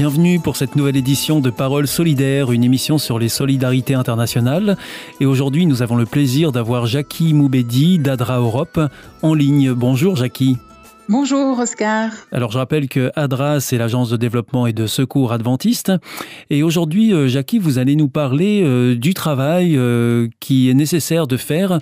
Bienvenue 0.00 0.40
pour 0.40 0.56
cette 0.56 0.76
nouvelle 0.76 0.96
édition 0.96 1.40
de 1.40 1.50
Paroles 1.50 1.86
solidaires, 1.86 2.52
une 2.52 2.64
émission 2.64 2.96
sur 2.96 3.18
les 3.18 3.28
solidarités 3.28 3.92
internationales. 3.92 4.78
Et 5.20 5.26
aujourd'hui, 5.26 5.66
nous 5.66 5.82
avons 5.82 5.96
le 5.96 6.06
plaisir 6.06 6.52
d'avoir 6.52 6.86
Jackie 6.86 7.34
Moubedi 7.34 7.98
d'Adra 7.98 8.38
Europe 8.38 8.80
en 9.20 9.34
ligne. 9.34 9.74
Bonjour 9.74 10.16
Jackie. 10.16 10.56
Bonjour 11.10 11.58
Oscar. 11.58 12.12
Alors 12.30 12.52
je 12.52 12.58
rappelle 12.58 12.88
que 12.88 13.10
ADRA, 13.16 13.58
c'est 13.58 13.78
l'agence 13.78 14.10
de 14.10 14.16
développement 14.16 14.68
et 14.68 14.72
de 14.72 14.86
secours 14.86 15.32
adventiste. 15.32 15.90
Et 16.50 16.62
aujourd'hui, 16.62 17.12
euh, 17.12 17.26
Jackie, 17.26 17.58
vous 17.58 17.78
allez 17.78 17.96
nous 17.96 18.08
parler 18.08 18.62
euh, 18.62 18.94
du 18.94 19.12
travail 19.12 19.76
euh, 19.76 20.28
qui 20.38 20.70
est 20.70 20.74
nécessaire 20.74 21.26
de 21.26 21.36
faire 21.36 21.80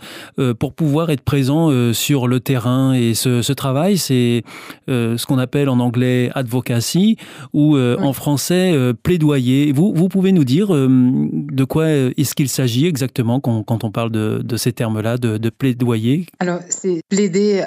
pour 0.59 0.73
pouvoir 0.73 1.11
être 1.11 1.21
présent 1.21 1.93
sur 1.93 2.27
le 2.27 2.41
terrain. 2.41 2.95
Et 2.95 3.13
ce, 3.13 3.53
travail, 3.53 3.99
c'est 3.99 4.45
ce 4.87 5.27
qu'on 5.27 5.39
appelle 5.39 5.69
en 5.69 5.81
anglais 5.81 6.31
advocacy 6.35 7.17
ou 7.53 7.77
en 7.77 8.13
français 8.13 8.75
plaidoyer. 9.03 9.73
Vous, 9.73 9.93
vous 9.95 10.09
pouvez 10.09 10.33
nous 10.33 10.45
dire 10.45 10.69
de 10.71 11.65
quoi 11.65 11.89
est-ce 11.89 12.35
qu'il 12.35 12.49
s'agit 12.49 12.87
exactement 12.87 13.41
quand, 13.41 13.85
on 13.85 13.91
parle 13.91 14.11
de, 14.11 14.57
ces 14.57 14.73
termes-là, 14.73 15.19
de, 15.19 15.39
de, 15.39 15.51
plaidoyer? 15.51 16.27
Alors, 16.39 16.61
c'est 16.69 17.03
plaider 17.09 17.65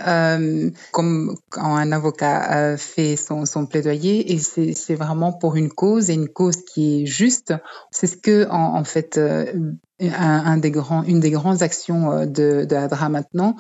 comme 0.91 1.35
quand 1.52 1.75
un 1.75 1.91
avocat 1.91 2.55
euh, 2.55 2.77
fait 2.77 3.16
son, 3.16 3.45
plaidoyer 3.66 4.33
et 4.33 4.39
c'est 4.39 4.95
vraiment 4.95 5.33
pour 5.33 5.55
une 5.55 5.69
cause 5.69 6.09
et 6.09 6.13
une 6.13 6.30
cause 6.30 6.63
qui 6.63 7.03
est 7.03 7.05
juste. 7.05 7.53
C'est 7.91 8.07
ce 8.07 8.17
que 8.17 8.47
en, 8.49 8.83
fait 8.83 9.17
euh, 9.17 9.52
une 9.99 11.19
des 11.19 11.31
grandes 11.31 11.62
actions 11.62 12.12
euh, 12.12 12.25
de, 12.25 12.66
de 12.66 13.09
maintenant, 13.09 13.56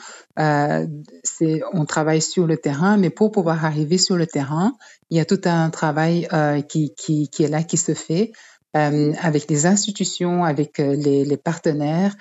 c'est 1.23 1.61
on 1.73 1.85
travaille 1.85 2.21
sur 2.21 2.47
le 2.47 2.57
terrain, 2.57 2.97
mais 2.97 3.09
pour 3.09 3.31
pouvoir 3.31 3.65
arriver 3.65 3.97
sur 3.97 4.15
le 4.15 4.25
terrain, 4.25 4.75
il 5.09 5.17
y 5.17 5.19
a 5.19 5.25
tout 5.25 5.41
un 5.45 5.69
travail 5.69 6.27
qui, 6.67 6.93
est 7.39 7.47
là, 7.47 7.63
qui 7.63 7.77
se 7.77 7.93
fait 7.93 8.31
avec 8.73 9.49
les 9.49 9.65
institutions, 9.65 10.45
avec 10.45 10.77
les, 10.77 11.37
partenaires, 11.37 12.15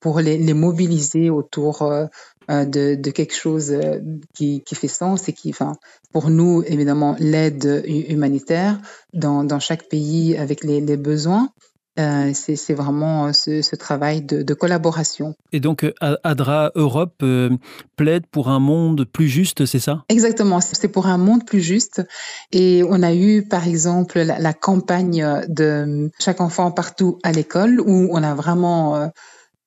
pour 0.00 0.20
les, 0.20 0.38
les, 0.38 0.54
mobiliser 0.54 1.30
autour 1.30 1.82
euh, 1.82 2.06
de, 2.48 2.94
de, 2.94 3.10
quelque 3.10 3.34
chose 3.34 3.70
euh, 3.72 4.00
qui, 4.34 4.62
qui, 4.62 4.74
fait 4.74 4.88
sens 4.88 5.28
et 5.28 5.32
qui, 5.32 5.50
enfin, 5.50 5.76
pour 6.12 6.30
nous, 6.30 6.62
évidemment, 6.66 7.16
l'aide 7.18 7.82
humanitaire 7.86 8.78
dans, 9.12 9.44
dans, 9.44 9.60
chaque 9.60 9.88
pays 9.88 10.36
avec 10.36 10.64
les, 10.64 10.80
les 10.80 10.96
besoins. 10.96 11.48
Euh, 11.96 12.32
c'est 12.34 12.74
vraiment 12.74 13.32
ce, 13.32 13.62
ce 13.62 13.76
travail 13.76 14.20
de, 14.20 14.42
de, 14.42 14.54
collaboration. 14.54 15.36
Et 15.52 15.60
donc, 15.60 15.86
ADRA 16.00 16.72
Europe 16.74 17.14
euh, 17.22 17.50
plaide 17.94 18.26
pour 18.26 18.48
un 18.48 18.58
monde 18.58 19.04
plus 19.04 19.28
juste, 19.28 19.64
c'est 19.64 19.78
ça? 19.78 20.04
Exactement, 20.08 20.60
c'est 20.60 20.88
pour 20.88 21.06
un 21.06 21.18
monde 21.18 21.46
plus 21.46 21.60
juste. 21.60 22.02
Et 22.50 22.82
on 22.88 23.00
a 23.04 23.14
eu, 23.14 23.46
par 23.46 23.68
exemple, 23.68 24.18
la, 24.18 24.40
la 24.40 24.52
campagne 24.52 25.44
de 25.46 26.10
chaque 26.18 26.40
enfant 26.40 26.72
partout 26.72 27.20
à 27.22 27.30
l'école, 27.30 27.80
où 27.80 28.08
on 28.10 28.22
a 28.24 28.34
vraiment 28.34 28.96
euh, 28.96 29.06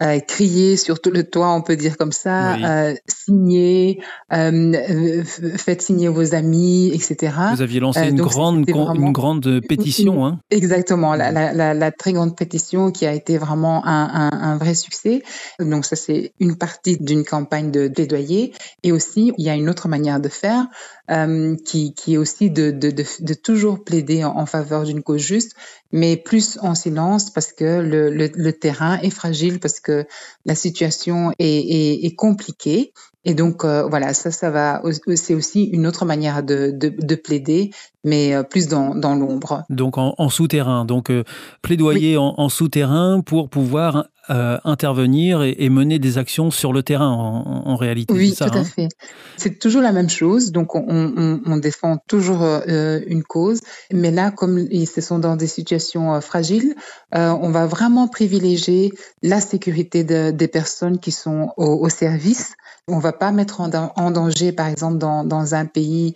euh, 0.04 0.20
crier 0.20 0.78
sur 0.78 1.02
tout 1.02 1.10
le 1.10 1.24
toit, 1.24 1.50
on 1.54 1.62
peut 1.62 1.76
dire 1.76 1.98
comme 1.98 2.12
ça, 2.12 2.56
euh, 2.56 2.94
signer, 3.08 4.00
euh, 4.32 5.24
faites 5.26 5.82
signer 5.82 6.08
vos 6.08 6.36
amis, 6.36 6.92
etc. 6.94 7.34
Vous 7.56 7.62
aviez 7.62 7.80
lancé 7.80 8.02
euh, 8.02 8.10
une, 8.10 8.22
grande, 8.22 8.70
une 8.70 9.12
grande 9.12 9.62
pétition. 9.68 10.26
Hein 10.26 10.40
Exactement, 10.52 11.16
la, 11.16 11.32
la, 11.32 11.74
la, 11.74 11.92
très 11.92 12.14
grande 12.14 12.36
pétition 12.38 12.92
qui 12.92 13.06
a 13.08 13.14
été 13.14 13.38
vraiment 13.40 13.86
un, 13.88 14.30
un, 14.32 14.40
un 14.40 14.58
vrai 14.58 14.76
succès. 14.76 15.24
Donc 15.60 15.86
ça, 15.86 15.96
c'est 15.96 16.34
une 16.40 16.58
partie 16.58 16.98
d'une 16.98 17.24
campagne 17.24 17.72
de 17.72 17.88
plaidoyer. 17.88 18.54
Et 18.84 18.92
aussi, 18.92 19.34
il 19.38 19.46
y 19.46 19.50
a 19.50 19.56
une 19.56 19.70
autre 19.70 19.88
manière 19.88 20.20
de 20.20 20.30
faire. 20.30 20.68
Euh, 21.10 21.56
qui, 21.66 21.94
qui, 21.94 22.16
est 22.16 22.18
aussi 22.18 22.52
de, 22.52 22.70
de, 22.70 22.92
de, 22.92 23.06
de 23.22 23.34
toujours 23.34 23.86
plaider 23.86 24.26
en, 24.26 24.36
en 24.36 24.46
faveur 24.46 24.84
d'une 24.84 25.02
cause 25.02 25.22
juste, 25.22 25.56
mais 25.92 26.18
plus 26.18 26.58
en 26.62 26.76
silence 26.76 27.30
parce 27.32 27.54
que 27.54 27.80
le, 27.82 28.10
le, 28.10 28.30
le, 28.34 28.54
terrain 28.54 29.00
est 29.00 29.10
fragile, 29.10 29.60
parce 29.60 29.80
que 29.80 30.06
la 30.46 30.56
situation 30.56 31.32
est, 31.40 31.46
est, 31.46 32.06
est 32.06 32.16
compliquée. 32.16 32.94
Et 33.26 33.34
donc 33.34 33.66
euh, 33.66 33.84
voilà, 33.84 34.14
ça, 34.14 34.32
ça 34.32 34.50
va, 34.50 34.82
c'est 35.16 35.34
aussi 35.34 35.66
une 35.66 35.86
autre 35.86 36.06
manière 36.06 36.44
de, 36.44 36.72
de, 36.72 36.90
de 36.90 37.16
plaider, 37.16 37.72
mais 38.08 38.34
euh, 38.34 38.44
plus 38.44 38.68
dans, 38.68 38.96
dans 38.96 39.16
l'ombre. 39.16 39.64
Donc 39.70 39.98
en, 39.98 40.16
en 40.18 40.30
souterrain, 40.30 40.86
donc 40.86 41.12
euh, 41.12 41.24
plaidoyer 41.62 42.12
oui. 42.12 42.18
en, 42.18 42.36
en, 42.38 42.48
souterrain 42.50 43.20
pour 43.20 43.50
pouvoir 43.50 44.08
euh, 44.30 44.58
intervenir 44.64 45.44
et, 45.44 45.56
et, 45.60 45.70
mener 45.70 46.00
des 46.00 46.18
actions 46.18 46.50
sur 46.50 46.72
le 46.72 46.84
terrain 46.84 47.10
en, 47.10 47.68
en 47.68 47.76
réalité. 47.76 48.14
Oui, 48.14 48.34
ça, 48.34 48.50
tout 48.50 48.58
hein? 48.58 48.62
à 48.62 48.64
fait. 48.64 48.88
C'est 49.36 49.60
toujours 49.60 49.82
la 49.82 49.92
même 49.92 50.10
chose. 50.10 50.54
Donc 50.54 50.76
on, 50.76 50.86
on, 50.88 51.42
on 51.46 51.58
défend 51.58 51.98
toujours 52.08 52.44
euh, 52.44 53.02
une 53.08 53.24
cause, 53.24 53.60
mais 53.92 54.12
là, 54.12 54.32
comme 54.32 54.58
ils 54.72 54.88
se 54.88 55.02
sont 55.02 55.20
dans 55.20 55.36
des 55.36 55.48
situations 55.48 56.20
fragiles, 56.22 56.76
on 57.14 57.50
va 57.50 57.66
vraiment 57.66 58.08
privilégier 58.08 58.94
la 59.22 59.42
sécurité 59.42 60.04
de, 60.04 60.32
des 60.32 60.48
personnes 60.48 61.00
qui 61.00 61.12
sont 61.12 61.50
au, 61.58 61.86
au 61.86 61.90
service. 61.90 62.54
On 62.88 63.00
va 63.00 63.12
pas 63.12 63.32
mettre 63.32 63.60
en, 63.60 63.70
en 63.74 64.12
danger, 64.12 64.54
par 64.54 64.68
exemple, 64.68 64.98
dans, 64.98 65.26
dans 65.26 65.56
un 65.56 65.66
pays 65.66 66.16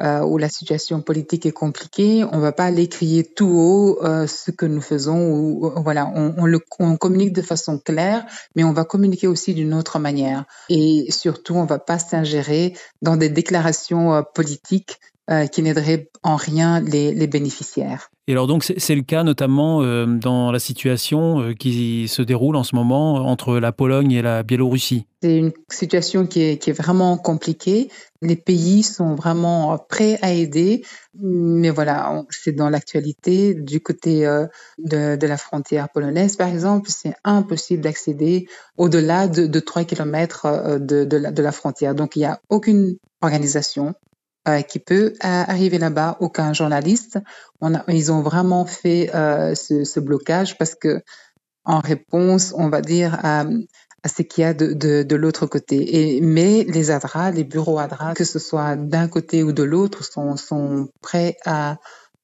euh, 0.00 0.20
où 0.20 0.38
la 0.38 0.48
situation 0.48 1.02
politique 1.02 1.46
est 1.46 1.52
compliquée, 1.52 2.24
on 2.32 2.38
va 2.38 2.52
pas 2.52 2.64
aller 2.64 2.88
crier 2.88 3.24
tout 3.24 3.48
haut 3.48 3.98
euh, 4.02 4.26
ce 4.26 4.50
que 4.50 4.66
nous 4.66 4.80
faisons. 4.80 5.30
Ou, 5.32 5.72
voilà, 5.82 6.10
on, 6.14 6.34
on, 6.38 6.46
le, 6.46 6.60
on 6.78 6.96
communique 6.96 7.32
de 7.32 7.42
façon 7.42 7.78
claire, 7.78 8.24
mais 8.54 8.64
on 8.64 8.72
va 8.72 8.84
communiquer 8.84 9.26
aussi 9.26 9.54
d'une 9.54 9.74
autre 9.74 9.98
manière. 9.98 10.44
Et 10.68 11.06
surtout, 11.10 11.54
on 11.54 11.64
va 11.64 11.78
pas 11.78 11.98
s'ingérer 11.98 12.74
dans 13.00 13.16
des 13.16 13.28
déclarations 13.28 14.14
euh, 14.14 14.22
politiques 14.22 14.98
euh, 15.30 15.46
qui 15.46 15.62
n'aideraient 15.62 16.10
en 16.22 16.36
rien 16.36 16.80
les, 16.80 17.12
les 17.12 17.26
bénéficiaires. 17.26 18.11
Et 18.28 18.32
alors 18.32 18.46
donc 18.46 18.62
c'est 18.64 18.94
le 18.94 19.02
cas 19.02 19.24
notamment 19.24 19.82
euh, 19.82 20.06
dans 20.06 20.52
la 20.52 20.60
situation 20.60 21.40
euh, 21.40 21.54
qui 21.54 22.06
se 22.06 22.22
déroule 22.22 22.54
en 22.54 22.62
ce 22.62 22.76
moment 22.76 23.14
entre 23.14 23.58
la 23.58 23.72
Pologne 23.72 24.12
et 24.12 24.22
la 24.22 24.42
Biélorussie. 24.42 25.06
C'est 25.22 25.38
une 25.38 25.52
situation 25.68 26.26
qui 26.26 26.40
est, 26.40 26.72
vraiment 26.72 27.16
compliquée. 27.16 27.88
Les 28.22 28.34
pays 28.34 28.82
sont 28.82 29.14
vraiment 29.14 29.78
prêts 29.78 30.18
à 30.20 30.32
aider, 30.32 30.84
mais 31.14 31.70
voilà, 31.70 32.24
c'est 32.30 32.50
dans 32.50 32.68
l'actualité. 32.68 33.54
Du 33.54 33.80
côté 33.80 34.26
euh, 34.26 34.46
de, 34.78 35.26
la 35.26 35.36
frontière 35.36 35.88
polonaise, 35.90 36.34
par 36.34 36.48
exemple, 36.48 36.90
c'est 36.90 37.14
impossible 37.22 37.82
d'accéder 37.82 38.48
au-delà 38.76 39.28
de, 39.28 39.46
de 39.46 39.60
3 39.60 39.84
km 39.84 40.46
euh, 40.46 40.78
de, 40.80 41.16
la, 41.16 41.30
de 41.30 41.42
la 41.42 41.52
frontière. 41.52 41.94
Donc 41.94 42.16
il 42.16 42.20
n'y 42.20 42.24
a 42.24 42.40
aucune 42.48 42.96
organisation 43.20 43.88
euh, 43.88 44.11
qui 44.68 44.78
peut 44.78 45.12
euh, 45.12 45.12
arriver 45.22 45.78
là-bas, 45.78 46.16
aucun 46.20 46.52
journaliste. 46.52 47.18
On 47.60 47.74
a, 47.74 47.84
ils 47.88 48.10
ont 48.10 48.22
vraiment 48.22 48.66
fait 48.66 49.14
euh, 49.14 49.54
ce, 49.54 49.84
ce, 49.84 50.00
blocage 50.00 50.58
parce 50.58 50.74
que, 50.74 51.02
en 51.64 51.78
réponse, 51.78 52.52
on 52.56 52.68
va 52.68 52.80
dire, 52.80 53.18
à, 53.22 53.44
à 54.02 54.08
ce 54.08 54.22
qu'il 54.22 54.42
y 54.42 54.44
a 54.44 54.52
de, 54.52 54.72
de, 54.72 55.04
de 55.04 55.16
l'autre 55.16 55.46
côté. 55.46 56.16
Et, 56.16 56.20
mais 56.20 56.64
les 56.64 56.90
ADRA, 56.90 57.30
les 57.30 57.44
bureaux 57.44 57.78
ADRA, 57.78 58.14
que 58.14 58.24
ce 58.24 58.38
soit 58.38 58.74
d'un 58.74 59.06
côté 59.06 59.44
ou 59.44 59.52
de 59.52 59.62
l'autre, 59.62 60.04
sont, 60.04 60.36
sont 60.36 60.88
prêts 61.00 61.36
à, 61.44 61.76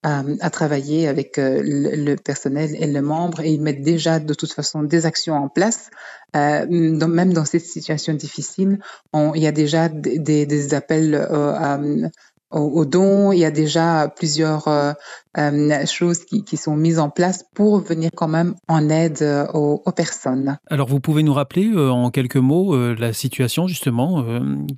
à 0.03 0.51
travailler 0.51 1.09
avec 1.09 1.35
le, 1.39 2.15
personnel 2.15 2.71
et 2.79 2.87
les 2.87 3.01
membres 3.01 3.41
et 3.41 3.51
ils 3.51 3.61
mettent 3.61 3.83
déjà 3.83 4.21
de 4.21 4.33
toute 4.33 4.53
façon 4.53 4.83
des 4.83 5.07
actions 5.07 5.35
en 5.35 5.49
place. 5.49 5.91
même 6.35 7.33
dans 7.33 7.45
cette 7.45 7.65
situation 7.65 8.15
difficile, 8.15 8.79
il 9.15 9.43
y 9.43 9.47
a 9.47 9.53
déjà 9.53 9.89
des, 9.89 10.47
des 10.47 10.75
appels 10.75 11.15
à, 11.17 11.79
aux, 12.51 12.85
dons. 12.85 13.33
Il 13.33 13.39
y 13.39 13.45
a 13.45 13.51
déjà 13.51 14.13
plusieurs 14.15 14.69
euh, 14.69 14.93
euh, 15.37 15.87
choses 15.87 16.25
qui, 16.25 16.45
qui, 16.45 16.57
sont 16.57 16.77
mises 16.77 16.99
en 16.99 17.11
place 17.11 17.45
pour 17.55 17.81
venir 17.81 18.11
quand 18.15 18.29
même 18.29 18.55
en 18.69 18.89
aide 18.89 19.19
euh, 19.23 19.47
aux, 19.53 19.83
aux 19.85 19.93
personnes. 19.93 20.59
Alors 20.69 20.89
vous 20.89 21.01
pouvez 21.01 21.23
nous 21.23 21.35
rappeler 21.35 21.71
en 21.77 22.11
quelques 22.11 22.37
mots 22.37 22.77
la 22.95 23.13
situation 23.13 23.67
justement 23.67 24.25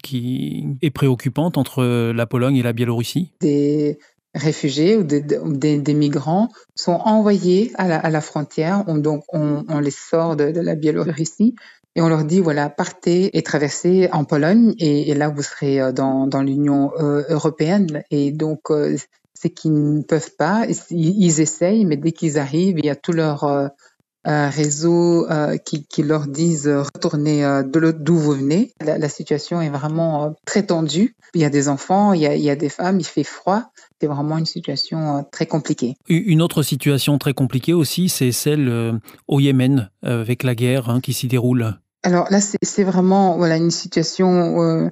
qui 0.03 0.67
est 0.83 0.91
préoccupante 0.91 1.59
entre 1.59 2.13
la 2.13 2.27
Pologne 2.27 2.57
et 2.57 2.63
la 2.63 2.73
Biélorussie? 2.73 3.33
Des 3.41 3.99
réfugiés 4.35 4.97
ou 4.97 5.03
des, 5.03 5.21
des, 5.21 5.79
des, 5.79 5.95
migrants 5.95 6.49
sont 6.75 7.01
envoyés 7.05 7.73
à 7.77 7.89
la, 7.89 7.99
à 7.99 8.11
la 8.11 8.21
frontière, 8.21 8.85
on, 8.87 8.97
donc 8.97 9.25
on, 9.33 9.65
on, 9.69 9.81
les 9.81 9.91
sort 9.91 10.37
de, 10.37 10.51
de 10.53 10.61
la 10.61 10.77
Biélorussie 10.77 11.55
et 11.97 12.01
on 12.01 12.09
leur 12.09 12.25
dit 12.25 12.41
voilà 12.41 12.71
partez 12.71 13.37
et 13.37 13.43
traversez 13.43 14.09
en 14.13 14.25
Pologne 14.25 14.75
et, 14.79 15.11
et 15.11 15.15
là 15.15 15.29
vous 15.29 15.43
serez 15.43 15.81
euh, 15.81 15.93
dans, 15.93 16.27
dans 16.27 16.43
l'Union 16.43 16.93
euh, 16.99 17.25
européenne. 17.29 18.05
Et 18.11 18.31
donc 18.31 18.71
euh, 18.71 18.97
c'est 19.35 19.51
qu'ils 19.51 19.73
ne 19.73 20.03
peuvent 20.03 20.35
pas 20.37 20.67
ils, 20.91 21.41
essayent 21.41 21.85
mais 21.85 21.97
dès 21.97 22.13
qu'ils 22.13 22.39
arrivent 22.39 22.79
il 22.79 22.87
y 22.87 22.91
a 22.91 22.97
tout 22.97 23.13
leur 23.13 23.45
euh, 23.45 23.69
réseau 24.25 25.27
qui, 25.65 25.87
qui, 25.87 26.03
leur 26.03 26.27
disent 26.27 26.69
retournez 26.69 27.41
de 27.41 27.91
d'où 27.91 28.19
vous 28.19 28.33
venez. 28.33 28.75
La, 28.81 28.99
la, 28.99 29.09
situation 29.09 29.63
est 29.63 29.71
vraiment 29.71 30.37
très 30.45 30.63
tendue. 30.65 31.17
Il 31.35 31.41
y 31.41 31.47
a 31.47 31.51
des 31.51 31.69
enfants 31.71 32.13
il 32.13 32.21
y 32.21 32.27
a, 32.27 32.35
il 32.35 32.43
y 32.43 32.51
a 32.51 32.57
des 32.57 32.69
femmes 32.69 33.01
il 33.01 33.07
fait 33.07 33.25
froid 33.25 33.71
c'est 34.01 34.07
vraiment 34.07 34.39
une 34.39 34.47
situation 34.47 35.25
très 35.31 35.47
compliquée. 35.47 35.97
Une 36.09 36.43
autre 36.43 36.63
situation 36.63 37.19
très 37.19 37.35
compliquée 37.35 37.75
aussi, 37.75 38.09
c'est 38.09 38.33
celle 38.33 39.01
au 39.29 39.41
Yémen, 39.41 39.91
avec 40.03 40.43
la 40.43 40.55
guerre 40.55 40.89
hein, 40.89 41.01
qui 41.01 41.13
s'y 41.13 41.29
déroule. 41.29 41.75
Alors 42.03 42.27
là, 42.31 42.41
c'est 42.41 42.85
vraiment 42.85 43.37
voilà, 43.37 43.57
une 43.57 43.71
situation 43.71 44.63
euh, 44.63 44.89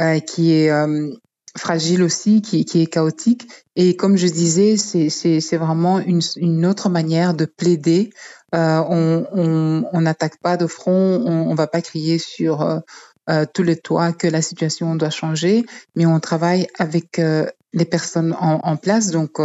euh, 0.00 0.18
qui 0.20 0.52
est 0.52 0.70
euh, 0.70 1.10
fragile 1.56 2.02
aussi, 2.02 2.40
qui, 2.40 2.64
qui, 2.64 2.82
est 2.82 2.86
chaotique. 2.86 3.48
Et 3.76 3.96
comme 3.96 4.16
je 4.16 4.26
disais, 4.28 4.76
c'est 4.76 5.56
vraiment 5.56 5.98
une, 5.98 6.20
une, 6.36 6.64
autre 6.64 6.88
manière 6.88 7.34
de 7.34 7.44
plaider. 7.44 8.10
Euh, 8.54 8.82
on 8.88 10.00
n'attaque 10.00 10.38
pas 10.40 10.56
de 10.56 10.66
front, 10.66 11.22
on 11.26 11.50
ne 11.50 11.56
va 11.56 11.66
pas 11.66 11.82
crier 11.82 12.18
sur 12.18 12.62
euh, 12.62 13.44
tous 13.52 13.62
les 13.62 13.76
toits 13.76 14.12
que 14.12 14.26
la 14.26 14.40
situation 14.40 14.94
doit 14.94 15.10
changer, 15.10 15.66
mais 15.96 16.06
on 16.06 16.18
travaille 16.18 16.66
avec 16.78 17.20
les 17.72 17.84
personnes 17.84 18.34
en, 18.40 18.60
en 18.62 18.76
place. 18.76 19.10
Donc, 19.10 19.40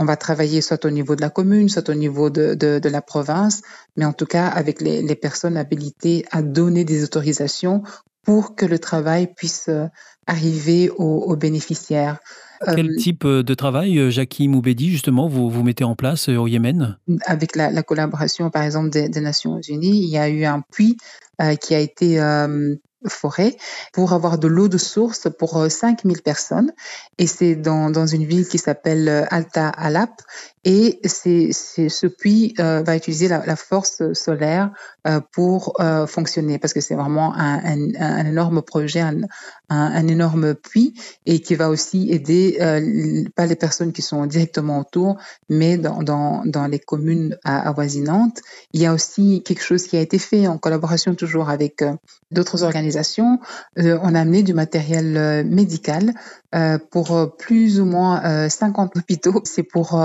on 0.00 0.04
va 0.04 0.16
travailler 0.16 0.62
soit 0.62 0.84
au 0.86 0.90
niveau 0.90 1.14
de 1.14 1.20
la 1.20 1.30
commune, 1.30 1.68
soit 1.68 1.88
au 1.90 1.94
niveau 1.94 2.30
de, 2.30 2.54
de, 2.54 2.78
de 2.78 2.88
la 2.88 3.02
province, 3.02 3.60
mais 3.96 4.06
en 4.06 4.14
tout 4.14 4.26
cas 4.26 4.46
avec 4.46 4.80
les, 4.80 5.02
les, 5.02 5.14
personnes 5.14 5.58
habilitées 5.58 6.24
à 6.30 6.40
donner 6.40 6.84
des 6.84 7.04
autorisations 7.04 7.82
pour 8.22 8.54
que 8.54 8.64
le 8.64 8.78
travail 8.78 9.32
puisse 9.34 9.68
euh, 9.68 9.86
arriver 10.26 10.90
aux, 10.90 11.24
aux 11.26 11.36
bénéficiaires. 11.36 12.18
Quel 12.64 12.90
euh, 12.90 12.96
type 12.96 13.24
euh, 13.24 13.42
de 13.42 13.54
travail, 13.54 14.10
Jackie 14.10 14.48
Moubedi, 14.48 14.90
justement, 14.90 15.28
vous, 15.28 15.48
vous 15.48 15.62
mettez 15.62 15.84
en 15.84 15.96
place 15.96 16.28
au 16.28 16.46
Yémen? 16.46 16.98
Avec 17.24 17.56
la, 17.56 17.70
la, 17.70 17.82
collaboration, 17.82 18.50
par 18.50 18.62
exemple, 18.62 18.90
des, 18.90 19.08
des, 19.08 19.20
Nations 19.20 19.60
Unies, 19.60 20.02
il 20.02 20.10
y 20.10 20.18
a 20.18 20.28
eu 20.28 20.44
un 20.44 20.60
puits 20.60 20.96
euh, 21.40 21.54
qui 21.56 21.74
a 21.74 21.78
été 21.78 22.20
euh, 22.20 22.74
forêt 23.08 23.56
pour 23.92 24.12
avoir 24.12 24.38
de 24.38 24.48
l'eau 24.48 24.68
de 24.68 24.78
source 24.78 25.28
pour 25.38 25.70
5000 25.70 26.16
euh, 26.16 26.20
personnes. 26.22 26.72
Et 27.18 27.26
c'est 27.26 27.54
dans, 27.54 27.90
dans 27.90 28.06
une 28.06 28.24
ville 28.24 28.46
qui 28.46 28.58
s'appelle 28.58 29.08
euh, 29.08 29.24
Alta 29.30 29.68
Alap. 29.68 30.22
Et 30.64 31.00
c'est, 31.04 31.52
ce 31.52 32.06
puits 32.06 32.54
euh, 32.58 32.82
va 32.82 32.94
utiliser 32.94 33.28
la, 33.28 33.46
la 33.46 33.56
force 33.56 34.12
solaire 34.12 34.70
euh, 35.06 35.20
pour 35.32 35.80
euh, 35.80 36.06
fonctionner 36.06 36.58
parce 36.58 36.74
que 36.74 36.82
c'est 36.82 36.94
vraiment 36.94 37.34
un, 37.34 37.64
un, 37.64 37.94
un, 37.98 38.26
énorme 38.26 38.60
projet, 38.60 39.00
un, 39.00 39.22
un, 39.70 40.06
énorme 40.06 40.54
puits 40.54 40.92
et 41.24 41.40
qui 41.40 41.54
va 41.54 41.70
aussi 41.70 42.12
aider 42.12 42.58
pas 43.34 43.46
les 43.46 43.56
personnes 43.56 43.92
qui 43.92 44.02
sont 44.02 44.26
directement 44.26 44.80
autour, 44.80 45.16
mais 45.48 45.78
dans, 45.78 46.02
dans, 46.02 46.42
dans 46.44 46.66
les 46.66 46.78
communes 46.78 47.38
avoisinantes. 47.44 48.40
Il 48.74 48.82
y 48.82 48.86
a 48.86 48.92
aussi 48.92 49.42
quelque 49.42 49.62
chose 49.62 49.86
qui 49.86 49.96
a 49.96 50.00
été 50.00 50.18
fait 50.18 50.46
en 50.46 50.58
collaboration 50.58 51.14
toujours 51.14 51.48
avec 51.48 51.82
d'autres 52.30 52.64
organisations. 52.64 53.38
on 53.76 54.14
a 54.14 54.20
amené 54.20 54.42
du 54.42 54.52
matériel 54.52 55.44
médical 55.46 56.12
pour 56.90 57.36
plus 57.38 57.80
ou 57.80 57.84
moins 57.86 58.48
50 58.48 58.96
hôpitaux. 58.96 59.40
C'est 59.44 59.62
pour 59.62 60.00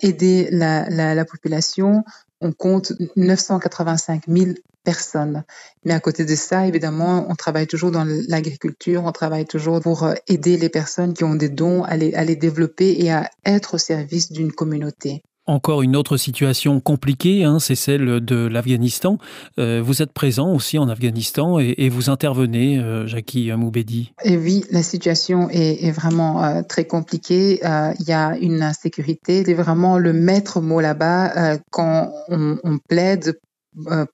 aider 0.00 0.48
la, 0.50 0.88
la, 0.88 1.14
la, 1.14 1.24
population. 1.24 2.04
On 2.40 2.52
compte 2.52 2.92
985 3.16 4.24
000 4.28 4.52
personnes. 4.82 5.44
Mais 5.84 5.92
à 5.92 6.00
côté 6.00 6.24
de 6.24 6.34
ça, 6.34 6.66
évidemment, 6.66 7.26
on 7.28 7.34
travaille 7.34 7.66
toujours 7.66 7.90
dans 7.90 8.04
l'agriculture, 8.28 9.04
on 9.04 9.12
travaille 9.12 9.44
toujours 9.44 9.80
pour 9.80 10.08
aider 10.26 10.56
les 10.56 10.68
personnes 10.68 11.14
qui 11.14 11.24
ont 11.24 11.34
des 11.34 11.50
dons 11.50 11.84
à 11.84 11.96
les, 11.96 12.14
à 12.14 12.24
les 12.24 12.36
développer 12.36 12.96
et 12.98 13.12
à 13.12 13.30
être 13.44 13.74
au 13.74 13.78
service 13.78 14.32
d'une 14.32 14.52
communauté 14.52 15.22
encore 15.50 15.82
une 15.82 15.96
autre 15.96 16.16
situation 16.16 16.80
compliquée, 16.80 17.44
hein, 17.44 17.58
c'est 17.58 17.74
celle 17.74 18.24
de 18.24 18.46
l'Afghanistan. 18.46 19.18
Euh, 19.58 19.82
vous 19.84 20.00
êtes 20.02 20.12
présent 20.12 20.52
aussi 20.54 20.78
en 20.78 20.88
Afghanistan 20.88 21.58
et, 21.58 21.88
vous 21.88 22.08
intervenez, 22.08 22.78
euh, 22.78 23.06
Jackie 23.06 23.50
Moubedi. 23.52 24.12
Et 24.24 24.36
oui, 24.36 24.64
la 24.70 24.82
situation 24.82 25.48
est, 25.50 25.90
vraiment 25.90 26.44
euh, 26.44 26.62
très 26.62 26.84
compliquée. 26.84 27.60
Il 27.62 28.06
y 28.06 28.12
a 28.12 28.36
une 28.38 28.62
insécurité. 28.62 29.42
C'est 29.44 29.54
vraiment 29.54 29.98
le 29.98 30.12
maître 30.12 30.60
mot 30.60 30.80
là-bas 30.80 31.58
quand 31.70 32.10
on, 32.28 32.58
on 32.62 32.78
plaide 32.78 33.34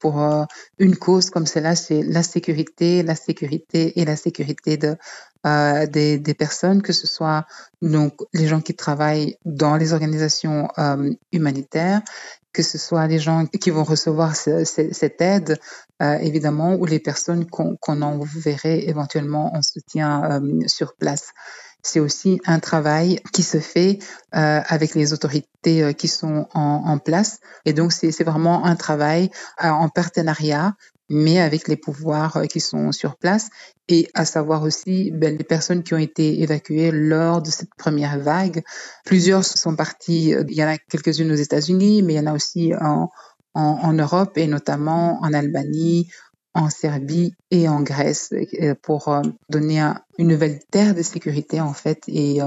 pour 0.01 0.47
une 0.79 0.97
cause 0.97 1.31
comme 1.31 1.47
celle-là, 1.47 1.77
c'est 1.77 2.03
la 2.03 2.23
sécurité, 2.23 3.03
la 3.03 3.15
sécurité 3.15 3.99
et 3.99 4.05
la 4.05 4.17
sécurité 4.17 4.77
de, 4.77 4.97
euh, 5.47 5.87
des, 5.87 6.19
des, 6.19 6.35
personnes, 6.35 6.83
que 6.83 6.93
ce 6.93 7.07
soit 7.07 7.47
donc 7.81 8.15
les 8.33 8.49
gens 8.49 8.61
qui 8.61 8.75
travaillent 8.75 9.37
dans 9.45 9.77
les 9.77 9.93
organisations 9.93 10.69
euh, 10.79 11.13
humanitaires, 11.31 12.03
que 12.53 12.63
ce 12.63 12.79
soit 12.79 13.07
les 13.07 13.21
gens 13.21 13.47
qui 13.47 13.71
vont 13.71 13.85
recevoir 13.85 14.35
ce, 14.35 14.65
ce, 14.65 14.93
cette 14.93 15.21
aide, 15.21 15.59
euh, 16.03 16.19
évidemment, 16.19 16.75
ou 16.75 16.85
les 16.85 16.99
personnes 16.99 17.47
qu'on 17.47 17.77
qu 17.77 17.91
enverrait 17.93 18.89
éventuellement 18.89 19.55
en 19.55 19.63
soutien 19.63 20.41
euh, 20.43 20.67
sur 20.67 20.95
place. 20.97 21.33
C'est 21.87 22.01
aussi 22.01 22.41
un 22.47 22.59
travail 22.59 23.21
qui 23.33 23.43
se 23.43 23.61
fait 23.61 23.99
euh, 24.35 24.61
avec 24.67 24.95
les 24.95 25.13
autorités 25.13 25.95
qui 25.95 26.09
sont 26.09 26.47
en, 26.55 26.99
place. 26.99 27.39
Et 27.65 27.73
donc, 27.73 27.93
c'est 27.93 28.23
vraiment 28.23 28.65
un 28.65 28.77
travail 28.77 29.31
en 29.59 29.89
partenariat 29.89 30.75
mais 31.09 31.39
avec 31.41 31.69
les 31.69 31.77
pouvoirs 31.77 32.43
qui 32.51 32.61
sont 32.61 32.93
sur 32.93 33.17
place 33.17 33.49
et 33.89 34.09
à 34.15 34.25
savoir 34.25 34.63
aussi 34.63 35.11
ben, 35.13 35.37
les 35.37 35.45
personnes 35.45 35.83
qui 35.83 35.95
ont 35.95 35.99
été 35.99 36.43
évacuées 36.43 36.91
lors 36.91 37.43
de 37.43 37.51
cette 37.51 37.75
première 37.77 38.19
vague. 38.19 38.63
Plusieurs 39.05 39.45
sont 39.45 39.77
partis, 39.77 40.35
il 40.49 40.55
y 40.55 40.65
en 40.65 40.69
a 40.69 40.79
quelques-unes 40.79 41.31
aux 41.31 41.37
États-Unis, 41.37 42.03
mais 42.03 42.15
il 42.15 42.17
y 42.17 42.21
en 42.21 42.27
a 42.27 42.35
aussi 42.35 42.73
en 42.75 43.93
Europe 43.93 44.37
et 44.37 44.47
notamment 44.47 45.21
en 45.23 45.33
Albanie, 45.33 46.11
en 46.57 46.71
Serbie 46.71 47.35
et 47.51 47.69
en 47.69 47.83
Grèce 47.83 48.33
pour 48.83 49.15
donner 49.51 49.79
un, 49.79 50.01
une 50.19 50.29
nouvelle 50.29 50.59
terre 50.71 50.95
de 50.95 51.03
sécurité 51.03 51.61
en 51.61 51.75
fait 51.75 52.03
et 52.09 52.41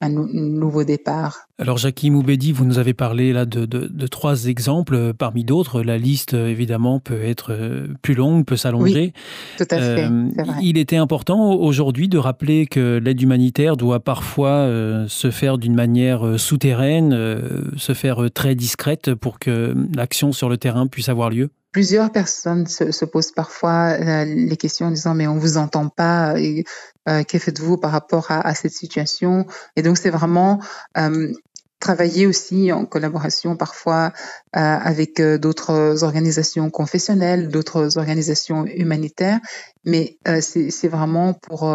un 0.00 0.10
nouveau 0.10 0.84
départ. 0.84 1.46
Alors 1.58 1.78
Jackie 1.78 2.10
Moubedi, 2.10 2.52
vous 2.52 2.66
nous 2.66 2.78
avez 2.78 2.92
parlé 2.92 3.32
là 3.32 3.46
de, 3.46 3.64
de, 3.64 3.86
de 3.86 4.06
trois 4.06 4.46
exemples 4.46 4.96
euh, 4.96 5.12
parmi 5.14 5.44
d'autres. 5.44 5.82
La 5.82 5.96
liste 5.96 6.34
euh, 6.34 6.48
évidemment 6.48 7.00
peut 7.00 7.22
être 7.22 7.52
euh, 7.52 7.86
plus 8.02 8.14
longue, 8.14 8.44
peut 8.44 8.56
s'allonger. 8.56 9.14
Oui, 9.14 9.56
tout 9.56 9.66
à 9.70 9.78
fait. 9.78 10.04
Euh, 10.04 10.28
il 10.60 10.76
était 10.76 10.96
important 10.96 11.54
aujourd'hui 11.54 12.08
de 12.08 12.18
rappeler 12.18 12.66
que 12.66 13.00
l'aide 13.02 13.22
humanitaire 13.22 13.78
doit 13.78 14.00
parfois 14.00 14.50
euh, 14.50 15.06
se 15.08 15.30
faire 15.30 15.56
d'une 15.56 15.76
manière 15.76 16.38
souterraine, 16.38 17.14
euh, 17.14 17.70
se 17.78 17.94
faire 17.94 18.30
très 18.34 18.54
discrète 18.54 19.14
pour 19.14 19.38
que 19.38 19.74
l'action 19.96 20.32
sur 20.32 20.50
le 20.50 20.58
terrain 20.58 20.86
puisse 20.86 21.08
avoir 21.08 21.30
lieu. 21.30 21.48
Plusieurs 21.74 22.12
personnes 22.12 22.68
se, 22.68 22.92
se 22.92 23.04
posent 23.04 23.32
parfois 23.32 23.96
euh, 23.98 24.24
les 24.24 24.56
questions 24.56 24.86
en 24.86 24.90
disant 24.92 25.12
mais 25.12 25.26
on 25.26 25.38
vous 25.38 25.56
entend 25.56 25.88
pas, 25.88 26.38
et, 26.38 26.62
euh, 27.08 27.24
que 27.24 27.36
faites-vous 27.36 27.78
par 27.78 27.90
rapport 27.90 28.30
à, 28.30 28.46
à, 28.46 28.54
cette 28.54 28.74
situation? 28.74 29.44
Et 29.74 29.82
donc 29.82 29.98
c'est 29.98 30.10
vraiment 30.10 30.60
euh, 30.96 31.32
travailler 31.80 32.28
aussi 32.28 32.70
en 32.70 32.86
collaboration 32.86 33.56
parfois 33.56 34.12
euh, 34.54 34.60
avec 34.60 35.18
euh, 35.18 35.36
d'autres 35.36 36.04
organisations 36.04 36.70
confessionnelles, 36.70 37.48
d'autres 37.48 37.98
organisations 37.98 38.66
humanitaires, 38.66 39.40
mais 39.84 40.16
euh, 40.28 40.40
c'est 40.40 40.88
vraiment 40.88 41.34
pour 41.34 41.68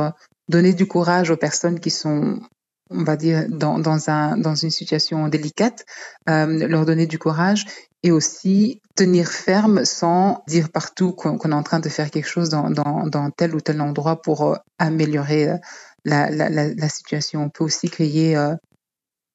donner 0.48 0.72
du 0.72 0.88
courage 0.88 1.30
aux 1.30 1.36
personnes 1.36 1.82
qui 1.82 1.90
sont 1.90 2.40
on 2.90 3.04
va 3.04 3.16
dire, 3.16 3.46
dans, 3.50 3.80
dans, 3.80 4.10
un, 4.10 4.38
dans 4.38 4.56
une 4.56 4.72
situation 4.72 5.28
délicate, 5.28 5.86
euh, 6.30 6.68
leur 6.68 6.86
donner 6.86 7.06
du 7.06 7.20
courage 7.20 7.66
et 8.04 8.12
aussi 8.12 8.82
tenir 8.96 9.28
ferme 9.28 9.86
sans 9.86 10.44
dire 10.48 10.70
partout 10.70 11.12
qu'on 11.12 11.38
qu 11.38 11.50
est 11.50 11.54
en 11.54 11.64
train 11.64 11.80
de 11.80 11.90
faire 11.90 12.12
quelque 12.12 12.28
chose 12.28 12.50
dans, 12.50 13.32
tel 13.36 13.56
ou 13.56 13.62
tel 13.62 13.82
endroit 13.82 14.22
pour 14.22 14.44
euh, 14.44 14.56
améliorer 14.78 15.50
euh, 15.50 15.58
la, 16.06 16.90
situation. 16.90 17.44
On 17.44 17.50
peut 17.50 17.64
aussi 17.64 17.90
créer, 17.90 18.38
euh, 18.38 18.56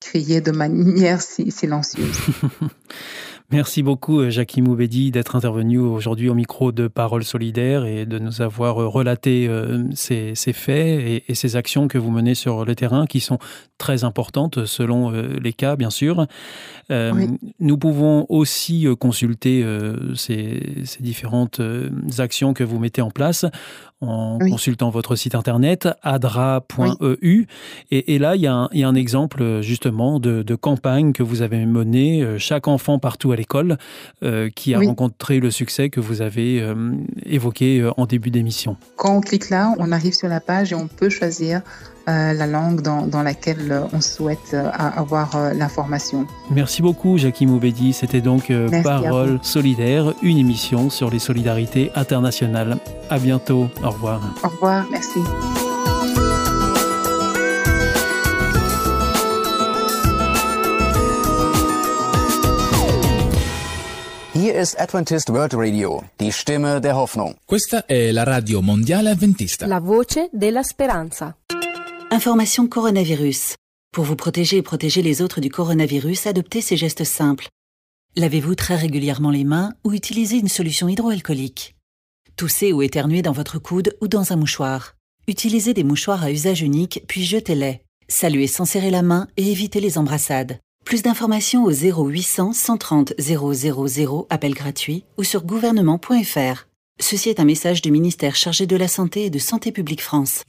crier 0.00 0.40
de 0.40 0.50
manière 0.50 1.20
silencieuse. 1.20 2.18
Merci 3.50 3.82
beaucoup, 3.82 4.20
euh, 4.20 4.30
Jackie 4.30 4.62
Moubedi, 4.62 5.10
d'être 5.10 5.36
intervenu 5.36 5.78
aujourd'hui 5.78 6.30
au 6.30 6.34
micro 6.34 6.72
de 6.72 6.88
Parole 6.88 7.24
Solidaire 7.24 7.84
et 7.84 8.06
de 8.06 8.18
nous 8.18 8.40
avoir 8.40 8.80
euh, 8.80 8.88
relaté 8.88 9.46
euh, 9.48 9.84
ces, 9.94 10.34
faits 10.34 11.22
et, 11.28 11.34
ces 11.34 11.54
actions 11.54 11.86
que 11.86 11.98
vous 11.98 12.10
menez 12.10 12.34
sur 12.34 12.64
le 12.64 12.74
terrain 12.74 13.04
qui 13.04 13.20
sont 13.20 13.38
très 13.76 14.02
importantes 14.02 14.64
selon 14.64 15.10
les 15.10 15.52
cas, 15.52 15.76
bien 15.76 15.90
sûr. 15.90 16.26
Nous 16.88 17.78
pouvons 17.78 18.24
aussi 18.28 18.86
consulter 18.98 19.64
ces, 20.14 21.00
différentes 21.00 21.60
actions 22.18 22.54
que 22.54 22.64
vous 22.64 22.78
mettez 22.78 23.02
en 23.02 23.10
place 23.10 23.44
en 24.08 24.38
consultant 24.38 24.90
votre 24.90 25.16
site 25.16 25.34
internet 25.34 25.88
adra.eu. 26.02 27.46
Et, 27.90 28.18
là, 28.18 28.36
il 28.36 28.42
y, 28.42 28.46
a 28.46 28.68
un, 28.72 28.94
exemple 28.94 29.60
justement 29.60 30.20
de, 30.20 30.54
campagne 30.54 31.12
que 31.12 31.22
vous 31.22 31.42
avez 31.42 31.66
menée, 31.66 32.24
chaque 32.38 32.68
enfant 32.68 32.98
partout 32.98 33.32
à 33.32 33.36
l'école, 33.36 33.78
euh, 34.22 34.48
qui 34.54 34.74
a 34.74 34.78
rencontré 34.78 35.40
le 35.40 35.50
succès 35.50 35.90
que 35.90 36.00
vous 36.00 36.22
avez 36.22 36.60
euh, 36.60 36.92
évoqué 37.24 37.80
euh, 37.80 37.90
en 37.96 38.06
début 38.06 38.30
d'émission. 38.30 38.76
Quand 38.96 39.16
on 39.16 39.20
clique 39.20 39.50
là, 39.50 39.74
on 39.78 39.92
arrive 39.92 40.14
sur 40.14 40.28
la 40.28 40.40
page 40.40 40.72
et 40.72 40.74
on 40.74 40.86
peut 40.86 41.08
choisir 41.08 41.62
la 42.06 42.46
langue 42.46 42.82
dans, 42.82 43.22
laquelle 43.22 43.82
on 43.92 44.00
souhaite 44.00 44.56
avoir 44.74 45.52
l'information. 45.54 46.26
Merci 46.50 46.82
beaucoup, 46.82 47.18
Jackie 47.18 47.46
Moubedi. 47.46 47.92
C'était 47.92 48.20
donc 48.20 48.52
Parole 48.82 49.38
solidaire, 49.42 50.12
une 50.22 50.38
émission 50.38 50.90
sur 50.90 51.10
les 51.10 51.18
solidarités 51.18 51.90
internationales. 51.94 52.78
À 53.10 53.18
bientôt. 53.18 53.68
Au 53.82 53.90
revoir. 53.90 54.20
Au 54.42 54.48
revoir. 54.48 54.84
Merci. 54.90 55.20
Hier 64.44 64.60
ist 64.60 64.78
Adventist 64.78 65.30
World 65.30 65.54
Radio, 65.54 66.02
die 66.18 66.30
Stimme 66.30 66.78
der 66.78 66.96
Hoffnung. 66.96 67.34
Questa 67.46 67.86
è 67.86 68.10
la 68.10 68.24
radio 68.24 68.60
mondiale 68.60 69.10
adventista. 69.10 69.66
La 69.66 69.80
voce 69.80 70.28
della 70.32 70.62
speranza. 70.62 71.34
Information 72.14 72.68
coronavirus. 72.68 73.56
Pour 73.90 74.04
vous 74.04 74.14
protéger 74.14 74.58
et 74.58 74.62
protéger 74.62 75.02
les 75.02 75.20
autres 75.20 75.40
du 75.40 75.50
coronavirus, 75.50 76.28
adoptez 76.28 76.60
ces 76.60 76.76
gestes 76.76 77.02
simples. 77.02 77.48
Lavez-vous 78.14 78.54
très 78.54 78.76
régulièrement 78.76 79.32
les 79.32 79.42
mains 79.42 79.72
ou 79.82 79.92
utilisez 79.92 80.36
une 80.36 80.46
solution 80.46 80.88
hydroalcoolique. 80.88 81.74
Toussez 82.36 82.72
ou 82.72 82.82
éternuez 82.82 83.20
dans 83.22 83.32
votre 83.32 83.58
coude 83.58 83.96
ou 84.00 84.06
dans 84.06 84.32
un 84.32 84.36
mouchoir. 84.36 84.94
Utilisez 85.26 85.74
des 85.74 85.82
mouchoirs 85.82 86.22
à 86.22 86.30
usage 86.30 86.62
unique 86.62 87.02
puis 87.08 87.24
jetez-les. 87.24 87.80
Saluez 88.06 88.46
sans 88.46 88.64
serrer 88.64 88.92
la 88.92 89.02
main 89.02 89.26
et 89.36 89.50
évitez 89.50 89.80
les 89.80 89.98
embrassades. 89.98 90.60
Plus 90.84 91.02
d'informations 91.02 91.64
au 91.64 91.72
0800 91.72 92.52
130 92.52 93.14
000, 93.18 94.26
appel 94.30 94.54
gratuit, 94.54 95.02
ou 95.18 95.24
sur 95.24 95.42
gouvernement.fr. 95.42 96.68
Ceci 97.00 97.28
est 97.28 97.40
un 97.40 97.44
message 97.44 97.82
du 97.82 97.90
ministère 97.90 98.36
chargé 98.36 98.66
de 98.66 98.76
la 98.76 98.86
Santé 98.86 99.24
et 99.24 99.30
de 99.30 99.40
Santé 99.40 99.72
publique 99.72 100.00
France. 100.00 100.42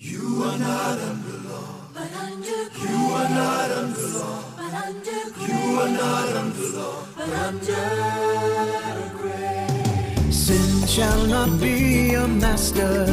Sin 10.32 10.88
shall 10.88 11.26
not 11.28 11.60
be 11.60 12.12
your 12.12 12.28
master 12.28 13.06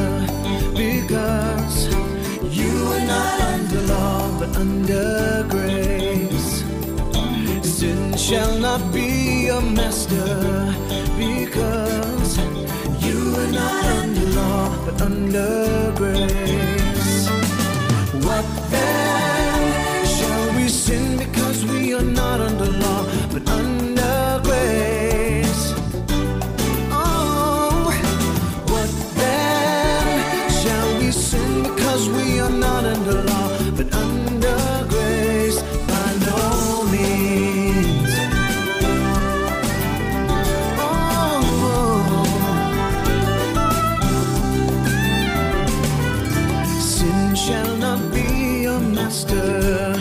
because 0.75 1.89
you 2.59 2.73
are 2.95 3.07
not 3.07 3.41
under 3.41 3.83
law 3.83 4.39
but 4.39 4.57
under 4.57 5.47
grace. 5.49 6.65
Sin 7.63 8.17
shall 8.17 8.59
not 8.59 8.93
be 8.93 9.47
your 9.47 9.63
master 9.63 10.75
because 11.17 12.39
you 13.07 13.35
are 13.43 13.53
not 13.53 13.85
under 14.03 14.27
law 14.41 14.69
but 14.85 15.03
under 15.03 15.93
grace. 15.97 16.72
Shall 47.53 47.77
not 47.77 48.01
be 48.15 48.63
your 48.63 48.81
master 48.81 49.92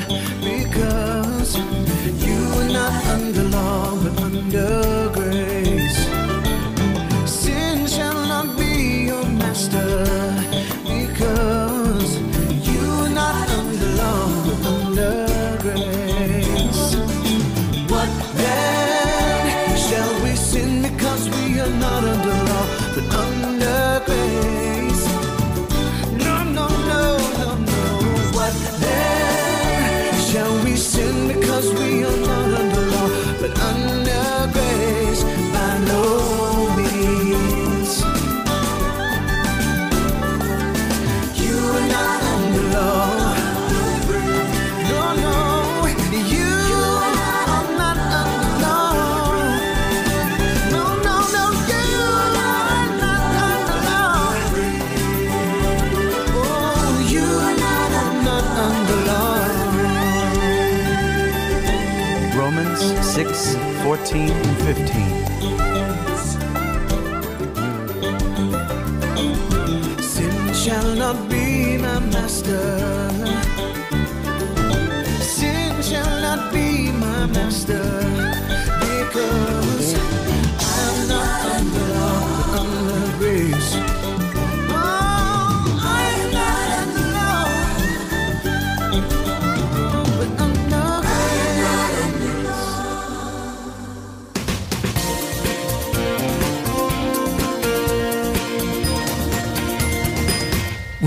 6 63.22 63.54
14 63.84 64.32
and 64.32 64.58
15. 64.58 64.98
Sin 70.02 70.54
shall 70.56 70.96
not 70.96 71.30
be 71.30 71.78
my 71.78 72.00
master. 72.00 73.12
Sin 75.22 75.84
shall 75.84 76.22
not 76.22 76.52
be 76.52 76.92
my 76.92 77.28
master. 77.28 78.11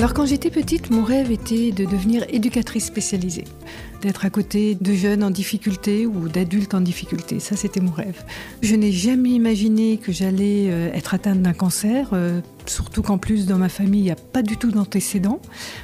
Alors 0.00 0.14
quand 0.14 0.24
j'étais 0.24 0.48
petite, 0.48 0.88
mon 0.88 1.04
rêve 1.04 1.30
était 1.30 1.72
de 1.72 1.84
devenir 1.84 2.24
éducatrice 2.30 2.86
spécialisée, 2.86 3.44
d'être 4.00 4.24
à 4.24 4.30
côté 4.30 4.74
de 4.74 4.94
jeunes 4.94 5.22
en 5.22 5.30
difficulté 5.30 6.06
ou 6.06 6.26
d'adultes 6.30 6.72
en 6.72 6.80
difficulté. 6.80 7.38
Ça, 7.38 7.54
c'était 7.54 7.80
mon 7.80 7.90
rêve. 7.90 8.24
Je 8.62 8.76
n'ai 8.76 8.92
jamais 8.92 9.28
imaginé 9.28 9.98
que 9.98 10.10
j'allais 10.10 10.70
euh, 10.70 10.90
être 10.94 11.12
atteinte 11.12 11.42
d'un 11.42 11.52
cancer, 11.52 12.08
euh, 12.14 12.40
surtout 12.64 13.02
qu'en 13.02 13.18
plus 13.18 13.44
dans 13.44 13.58
ma 13.58 13.68
famille, 13.68 14.00
il 14.00 14.04
n'y 14.04 14.10
a 14.10 14.16
pas 14.16 14.40
du 14.40 14.56
tout 14.56 14.70
d'antécédents. 14.70 15.42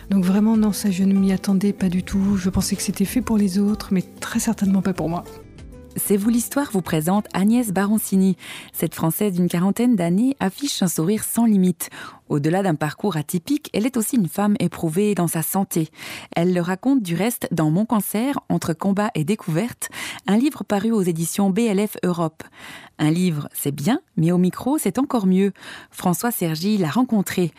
Donc 0.08 0.24
vraiment, 0.24 0.56
non, 0.56 0.72
ça, 0.72 0.90
je 0.90 1.04
ne 1.04 1.12
m'y 1.12 1.34
attendais 1.34 1.74
pas 1.74 1.90
du 1.90 2.02
tout. 2.02 2.38
Je 2.38 2.48
pensais 2.48 2.74
que 2.74 2.82
c'était 2.82 3.04
fait 3.04 3.20
pour 3.20 3.36
les 3.36 3.58
autres, 3.58 3.88
mais 3.92 4.02
très 4.20 4.40
certainement 4.40 4.80
pas 4.80 4.94
pour 4.94 5.10
moi. 5.10 5.24
C'est 5.96 6.18
vous 6.18 6.28
l'histoire 6.28 6.70
vous 6.72 6.82
présente 6.82 7.26
Agnès 7.32 7.72
Baroncini. 7.72 8.36
Cette 8.72 8.94
Française 8.94 9.32
d'une 9.32 9.48
quarantaine 9.48 9.96
d'années 9.96 10.36
affiche 10.40 10.82
un 10.82 10.88
sourire 10.88 11.24
sans 11.24 11.46
limite. 11.46 11.88
Au-delà 12.28 12.62
d'un 12.62 12.74
parcours 12.74 13.16
atypique, 13.16 13.70
elle 13.72 13.86
est 13.86 13.96
aussi 13.96 14.16
une 14.16 14.28
femme 14.28 14.56
éprouvée 14.60 15.14
dans 15.14 15.26
sa 15.26 15.40
santé. 15.40 15.88
Elle 16.34 16.52
le 16.52 16.60
raconte 16.60 17.02
du 17.02 17.14
reste 17.14 17.48
dans 17.50 17.70
Mon 17.70 17.86
cancer, 17.86 18.38
entre 18.50 18.74
combat 18.74 19.10
et 19.14 19.24
découverte, 19.24 19.88
un 20.26 20.36
livre 20.36 20.64
paru 20.64 20.92
aux 20.92 21.02
éditions 21.02 21.48
BLF 21.48 21.96
Europe. 22.02 22.42
Un 22.98 23.10
livre, 23.10 23.48
c'est 23.54 23.74
bien, 23.74 24.00
mais 24.16 24.32
au 24.32 24.38
micro, 24.38 24.76
c'est 24.76 24.98
encore 24.98 25.26
mieux. 25.26 25.52
François 25.90 26.30
Sergi 26.30 26.76
l'a 26.76 26.90
rencontré. 26.90 27.52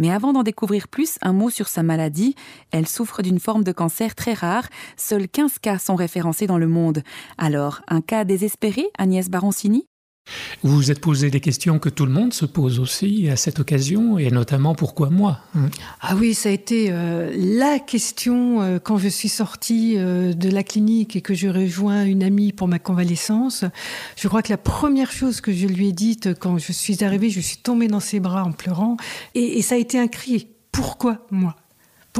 Mais 0.00 0.10
avant 0.10 0.32
d'en 0.32 0.42
découvrir 0.42 0.88
plus, 0.88 1.18
un 1.20 1.34
mot 1.34 1.50
sur 1.50 1.68
sa 1.68 1.82
maladie. 1.82 2.34
Elle 2.70 2.88
souffre 2.88 3.20
d'une 3.20 3.38
forme 3.38 3.64
de 3.64 3.72
cancer 3.72 4.14
très 4.14 4.32
rare. 4.32 4.66
Seuls 4.96 5.28
15 5.28 5.58
cas 5.58 5.78
sont 5.78 5.94
référencés 5.94 6.46
dans 6.46 6.56
le 6.56 6.68
monde. 6.68 7.02
Alors, 7.36 7.82
un 7.86 8.00
cas 8.00 8.24
désespéré, 8.24 8.86
Agnès 8.96 9.28
Baroncini? 9.28 9.89
Vous 10.62 10.76
vous 10.76 10.90
êtes 10.90 11.00
posé 11.00 11.30
des 11.30 11.40
questions 11.40 11.78
que 11.78 11.88
tout 11.88 12.06
le 12.06 12.12
monde 12.12 12.32
se 12.32 12.46
pose 12.46 12.78
aussi 12.78 13.28
à 13.28 13.36
cette 13.36 13.60
occasion, 13.60 14.18
et 14.18 14.30
notamment 14.30 14.74
pourquoi 14.74 15.10
moi 15.10 15.40
hein? 15.54 15.68
Ah 16.00 16.14
oui, 16.16 16.34
ça 16.34 16.48
a 16.48 16.52
été 16.52 16.88
euh, 16.90 17.32
la 17.36 17.78
question 17.78 18.62
euh, 18.62 18.78
quand 18.78 18.98
je 18.98 19.08
suis 19.08 19.28
sortie 19.28 19.94
euh, 19.96 20.32
de 20.32 20.48
la 20.48 20.62
clinique 20.62 21.16
et 21.16 21.20
que 21.20 21.34
je 21.34 21.48
rejoins 21.48 22.04
une 22.04 22.22
amie 22.22 22.52
pour 22.52 22.68
ma 22.68 22.78
convalescence. 22.78 23.64
Je 24.16 24.28
crois 24.28 24.42
que 24.42 24.50
la 24.50 24.58
première 24.58 25.12
chose 25.12 25.40
que 25.40 25.52
je 25.52 25.66
lui 25.66 25.88
ai 25.88 25.92
dite 25.92 26.34
quand 26.38 26.58
je 26.58 26.72
suis 26.72 27.04
arrivée, 27.04 27.30
je 27.30 27.40
suis 27.40 27.58
tombée 27.58 27.88
dans 27.88 28.00
ses 28.00 28.20
bras 28.20 28.44
en 28.44 28.52
pleurant, 28.52 28.96
et, 29.34 29.58
et 29.58 29.62
ça 29.62 29.74
a 29.74 29.78
été 29.78 29.98
un 29.98 30.08
cri. 30.08 30.48
Pourquoi 30.72 31.26
moi? 31.30 31.56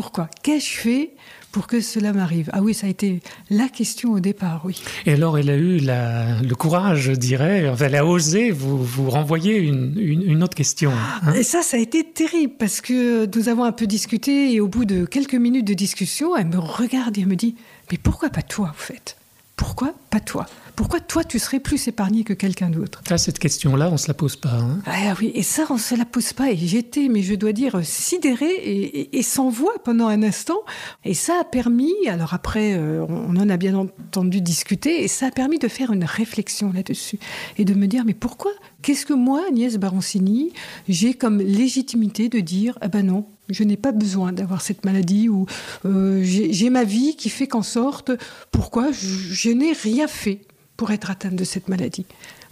Pourquoi 0.00 0.30
Qu'ai-je 0.42 0.78
fait 0.78 1.11
pour 1.52 1.66
que 1.66 1.83
cela 1.83 2.14
m'arrive? 2.14 2.49
Ah 2.54 2.62
oui, 2.62 2.73
ça 2.73 2.87
a 2.87 2.90
été 2.90 3.21
la 3.50 3.69
question 3.69 4.12
au 4.12 4.21
départ, 4.21 4.62
oui. 4.64 4.80
Et 5.04 5.12
alors, 5.12 5.37
elle 5.37 5.50
a 5.50 5.57
eu 5.57 5.76
la- 5.76 6.40
le 6.40 6.54
courage, 6.54 7.00
je 7.02 7.12
dirais, 7.12 7.71
elle 7.78 7.95
a 7.97 8.07
osé 8.07 8.50
vous, 8.50 8.83
vous 8.83 9.11
renvoyer 9.11 9.59
une, 9.59 9.92
une- 9.99 10.23
une 10.23 10.42
autre 10.42 10.54
question. 10.54 10.90
hein? 10.90 11.35
Et 11.35 11.42
ça, 11.42 11.61
ça 11.61 11.76
a 11.76 11.80
été 11.80 12.02
terrible 12.02 12.54
parce 12.59 12.80
que 12.80 13.28
nous 13.37 13.49
avons 13.50 13.64
un 13.64 13.73
peu 13.73 13.87
discuté 13.87 14.54
et 14.54 14.61
au 14.62 14.69
bout 14.69 14.87
de 14.87 15.04
quelques 15.04 15.35
minutes 15.35 15.66
de 15.66 15.75
discussion, 15.75 16.35
elle 16.35 16.47
me 16.47 16.59
regarde 16.59 17.19
et 17.19 17.21
elle 17.21 17.26
me 17.26 17.37
dit 17.37 17.54
Mais 17.92 17.99
pourquoi 17.99 18.30
pas 18.30 18.40
toi, 18.40 18.73
au 18.75 18.83
fait? 18.83 19.19
Pourquoi 19.61 19.93
pas 20.09 20.21
toi? 20.21 20.47
Pourquoi 20.75 21.00
toi, 21.00 21.23
tu 21.23 21.38
serais 21.38 21.61
plus 21.61 21.87
épargné 21.87 22.25
que 22.25 22.33
quelqu'un 22.33 22.71
d'autre? 22.71 23.02
Ça, 23.07 23.19
cette 23.19 23.38
question-là, 23.38 23.90
on 23.93 23.99
se 23.99 24.09
la 24.09 24.14
pose 24.14 24.37
pas. 24.37 24.49
hein. 24.55 24.79
Ah 24.87 25.12
oui, 25.21 25.31
et 25.35 25.43
ça, 25.43 25.64
on 25.69 25.76
se 25.76 25.95
la 25.95 26.07
pose 26.07 26.33
pas. 26.33 26.50
Et 26.50 26.57
j'étais, 26.57 27.09
mais 27.11 27.21
je 27.21 27.35
dois 27.35 27.52
dire, 27.52 27.79
sidérée 27.85 28.47
et, 28.50 29.00
et- 29.00 29.19
et 29.19 29.23
sans 29.23 29.50
voix 29.50 29.75
pendant 29.85 30.07
un 30.09 30.23
instant. 30.23 30.61
Et 31.05 31.12
ça 31.12 31.35
a 31.43 31.45
permis, 31.45 31.93
alors 32.09 32.33
après, 32.33 32.73
euh, 32.73 33.05
on 33.11 33.37
en 33.37 33.51
a 33.51 33.59
bien 33.59 33.75
entendu 33.75 34.40
discuter, 34.40 35.05
et 35.05 35.09
ça 35.09 35.27
a 35.27 35.31
permis 35.31 35.59
de 35.59 35.68
faire 35.68 35.92
une 35.92 36.05
réflexion 36.05 36.73
là-dessus. 36.73 37.18
Et 37.59 37.66
de 37.66 37.75
me 37.75 37.87
dire, 37.87 38.05
mais 38.07 38.14
pourquoi 38.14 38.53
Qu'est-ce 38.83 39.05
que 39.05 39.12
moi, 39.12 39.43
Agnès 39.49 39.77
Baroncini, 39.77 40.53
j'ai 40.88 41.14
comme 41.14 41.38
légitimité 41.38 42.29
de 42.29 42.40
dire, 42.40 42.79
ah 42.81 42.88
ben 42.88 43.05
non, 43.07 43.27
je 43.51 43.62
n'ai 43.64 43.77
pas 43.77 43.93
besoin 43.93 44.33
d'avoir 44.33 44.62
cette 44.62 44.85
maladie 44.85 45.29
ou 45.29 45.47
euh, 45.85 46.21
j'ai 46.23 46.71
ma 46.71 46.85
vie 46.85 47.14
qui 47.16 47.29
fait 47.29 47.47
qu'en 47.47 47.62
sorte, 47.62 48.11
pourquoi 48.51 48.90
je, 48.93 49.07
je 49.07 49.51
n'ai 49.51 49.73
rien 49.73 50.09
fait 50.09 50.40
pour 50.77 50.90
être 50.93 51.11
atteinte 51.11 51.37
de 51.37 51.45
cette 51.45 51.69
maladie? 51.69 52.07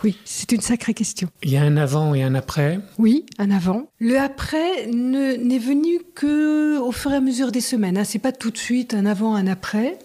Oui, 0.05 0.17
c'est 0.25 0.53
une 0.53 0.61
sacrée 0.61 0.95
question. 0.95 1.29
Il 1.43 1.51
y 1.51 1.57
a 1.57 1.63
un 1.63 1.77
avant 1.77 2.15
et 2.15 2.23
un 2.23 2.35
après. 2.35 2.79
Oui, 2.99 3.25
un 3.39 3.51
avant. 3.51 3.89
Le 3.99 4.17
après 4.19 4.87
ne- 4.87 5.35
n'est 5.37 5.59
venu 5.59 5.99
que 6.15 6.79
au 6.79 6.93
fur 6.93 7.11
et 7.13 7.17
à 7.17 7.21
mesure 7.21 7.51
des 7.51 7.61
semaines. 7.61 7.97
Hein. 7.99 8.05
C'est 8.05 8.21
pas 8.21 8.31
tout 8.33 8.51
de 8.53 8.59
suite 8.59 8.95
un 8.95 9.07
avant, 9.07 9.35
un 9.35 9.47
après. 9.49 9.99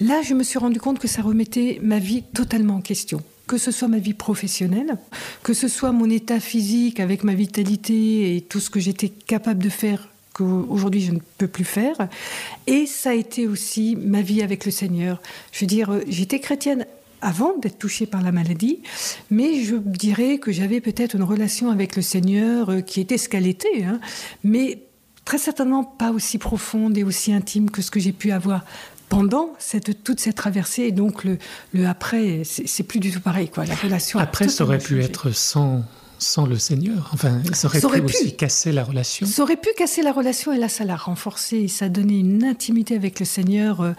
Là, 0.00 0.20
je 0.22 0.34
me 0.34 0.42
suis 0.42 0.58
rendu 0.58 0.80
compte 0.80 0.98
que 0.98 1.06
ça 1.06 1.22
remettait 1.22 1.78
ma 1.82 1.98
vie 2.00 2.22
totalement 2.34 2.76
en 2.76 2.80
question. 2.80 3.20
Que 3.46 3.58
ce 3.58 3.70
soit 3.70 3.88
ma 3.88 3.98
vie 3.98 4.14
professionnelle, 4.14 4.96
que 5.42 5.54
ce 5.54 5.68
soit 5.68 5.92
mon 5.92 6.10
état 6.10 6.40
physique 6.40 6.98
avec 6.98 7.22
ma 7.22 7.34
vitalité 7.34 8.36
et 8.36 8.40
tout 8.40 8.58
ce 8.58 8.70
que 8.70 8.80
j'étais 8.80 9.08
capable 9.08 9.62
de 9.62 9.68
faire 9.68 10.08
qu'aujourd'hui 10.36 11.00
je 11.00 11.12
ne 11.12 11.20
peux 11.38 11.48
plus 11.48 11.64
faire. 11.64 12.08
Et 12.66 12.86
ça 12.86 13.10
a 13.10 13.14
été 13.14 13.46
aussi 13.46 13.96
ma 13.96 14.20
vie 14.20 14.42
avec 14.42 14.66
le 14.66 14.70
Seigneur. 14.70 15.22
Je 15.52 15.60
veux 15.60 15.66
dire, 15.66 15.92
euh, 15.92 16.00
j'étais 16.08 16.40
chrétienne 16.40 16.86
avant 17.22 17.56
d'être 17.56 17.78
touchée 17.78 18.04
par 18.04 18.22
la 18.22 18.32
maladie, 18.32 18.80
mais 19.30 19.62
je 19.62 19.76
dirais 19.76 20.38
que 20.38 20.52
j'avais 20.52 20.80
peut-être 20.80 21.14
une 21.14 21.22
relation 21.22 21.70
avec 21.70 21.96
le 21.96 22.02
Seigneur 22.02 22.70
euh, 22.70 22.80
qui 22.82 23.00
était 23.00 23.16
ce 23.16 23.28
qu'elle 23.28 23.46
était, 23.46 23.86
mais 24.44 24.82
très 25.24 25.38
certainement 25.38 25.84
pas 25.84 26.12
aussi 26.12 26.38
profonde 26.38 26.96
et 26.98 27.04
aussi 27.04 27.32
intime 27.32 27.70
que 27.70 27.82
ce 27.82 27.90
que 27.90 27.98
j'ai 27.98 28.12
pu 28.12 28.30
avoir 28.30 28.64
pendant 29.08 29.54
cette, 29.58 30.02
toute 30.04 30.20
cette 30.20 30.36
traversée. 30.36 30.82
Et 30.84 30.92
donc 30.92 31.24
le, 31.24 31.38
le 31.72 31.86
après, 31.86 32.42
c'est 32.44 32.82
plus 32.82 33.00
du 33.00 33.10
tout 33.10 33.20
pareil. 33.20 33.48
Quoi. 33.48 33.64
La 33.64 33.74
relation 33.74 34.18
Après, 34.18 34.48
ça 34.48 34.64
aurait 34.64 34.78
pu 34.78 35.02
être 35.02 35.30
sans, 35.30 35.82
sans 36.18 36.46
le 36.46 36.58
Seigneur. 36.58 37.10
Enfin, 37.12 37.40
ça 37.52 37.68
aurait 37.68 37.80
Ça 37.80 37.86
aurait 37.86 38.00
pu 38.00 38.06
pu. 38.06 38.16
aussi 38.16 38.36
casser 38.36 38.72
la 38.72 38.84
relation. 38.84 39.26
Ça 39.26 39.42
aurait 39.42 39.56
pu 39.56 39.68
casser 39.76 40.02
la 40.02 40.12
relation 40.12 40.52
et 40.52 40.58
là, 40.58 40.68
ça 40.68 40.84
l'a 40.84 40.96
renforcée 40.96 41.58
et 41.58 41.68
ça 41.68 41.86
a 41.86 41.88
donné 41.88 42.18
une 42.18 42.44
intimité 42.44 42.94
avec 42.94 43.20
le 43.20 43.26
Seigneur 43.26 43.80
euh, 43.80 43.92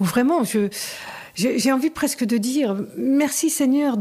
où 0.00 0.04
vraiment, 0.04 0.42
j'ai 1.34 1.72
envie 1.72 1.90
presque 1.90 2.24
de 2.24 2.36
dire 2.36 2.76
merci 2.96 3.50
Seigneur 3.50 3.96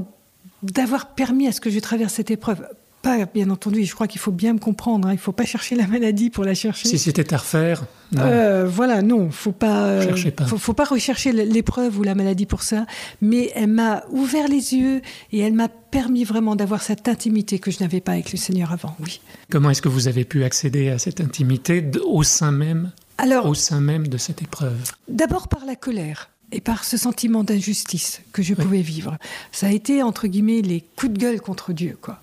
d'avoir 0.61 1.13
permis 1.13 1.47
à 1.47 1.51
ce 1.51 1.61
que 1.61 1.69
je 1.69 1.79
traverse 1.79 2.15
cette 2.15 2.31
épreuve. 2.31 2.67
Pas, 3.01 3.25
bien 3.25 3.49
entendu, 3.49 3.85
je 3.85 3.93
crois 3.93 4.07
qu'il 4.07 4.19
faut 4.19 4.31
bien 4.31 4.53
me 4.53 4.59
comprendre, 4.59 5.07
hein, 5.07 5.11
il 5.11 5.15
ne 5.15 5.21
faut 5.21 5.31
pas 5.31 5.45
chercher 5.45 5.75
la 5.75 5.87
maladie 5.87 6.29
pour 6.29 6.43
la 6.43 6.53
chercher. 6.53 6.87
Si 6.87 6.99
c'était 6.99 7.33
à 7.33 7.37
refaire, 7.37 7.85
non. 8.11 8.23
Euh, 8.23 8.65
voilà, 8.67 9.01
non, 9.01 9.29
faut 9.29 9.51
pas, 9.51 9.85
euh, 9.85 10.31
pas. 10.31 10.45
Faut, 10.45 10.57
faut 10.57 10.73
pas 10.73 10.85
rechercher 10.85 11.31
l'épreuve 11.31 11.99
ou 11.99 12.03
la 12.03 12.15
maladie 12.15 12.45
pour 12.45 12.63
ça. 12.63 12.85
Mais 13.21 13.51
elle 13.55 13.67
m'a 13.67 14.03
ouvert 14.09 14.47
les 14.47 14.73
yeux 14.73 15.01
et 15.31 15.39
elle 15.39 15.53
m'a 15.53 15.69
permis 15.69 16.23
vraiment 16.23 16.55
d'avoir 16.55 16.81
cette 16.81 17.07
intimité 17.07 17.59
que 17.59 17.71
je 17.71 17.79
n'avais 17.81 18.01
pas 18.01 18.13
avec 18.13 18.31
le 18.31 18.37
Seigneur 18.37 18.71
avant. 18.71 18.95
Oui. 18.99 19.21
comment 19.49 19.69
est-ce 19.69 19.81
que 19.81 19.89
vous 19.89 20.07
avez 20.07 20.25
pu 20.25 20.43
accéder 20.43 20.89
à 20.89 20.97
cette 20.97 21.21
intimité 21.21 21.85
au 22.03 22.23
sein 22.23 22.51
même, 22.51 22.91
Alors, 23.17 23.45
au 23.45 23.53
sein 23.53 23.79
même 23.79 24.07
de 24.07 24.17
cette 24.17 24.41
épreuve? 24.41 24.91
D'abord 25.07 25.47
par 25.47 25.65
la 25.65 25.75
colère 25.75 26.29
et 26.51 26.61
par 26.61 26.83
ce 26.83 26.97
sentiment 26.97 27.43
d'injustice 27.43 28.21
que 28.33 28.41
je 28.41 28.55
pouvais 28.55 28.81
vivre. 28.81 29.17
Ça 29.51 29.67
a 29.67 29.71
été, 29.71 30.01
entre 30.01 30.27
guillemets, 30.27 30.61
les 30.61 30.83
coups 30.95 31.13
de 31.13 31.19
gueule 31.19 31.41
contre 31.41 31.73
Dieu, 31.73 31.95
quoi. 32.01 32.19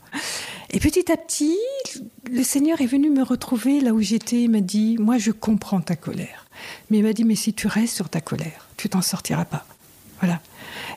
Et 0.70 0.80
petit 0.80 1.10
à 1.12 1.16
petit, 1.16 1.56
le 2.30 2.42
Seigneur 2.42 2.80
est 2.80 2.86
venu 2.86 3.08
me 3.10 3.22
retrouver 3.22 3.80
là 3.80 3.92
où 3.92 4.00
j'étais. 4.00 4.42
Il 4.42 4.50
m'a 4.50 4.60
dit, 4.60 4.96
moi, 4.98 5.16
je 5.18 5.30
comprends 5.30 5.80
ta 5.80 5.96
colère. 5.96 6.46
Mais 6.90 6.98
il 6.98 7.04
m'a 7.04 7.12
dit, 7.12 7.24
mais 7.24 7.36
si 7.36 7.54
tu 7.54 7.66
restes 7.66 7.94
sur 7.94 8.08
ta 8.08 8.20
colère, 8.20 8.68
tu 8.76 8.88
t'en 8.88 9.02
sortiras 9.02 9.44
pas. 9.44 9.66
Voilà. 10.20 10.40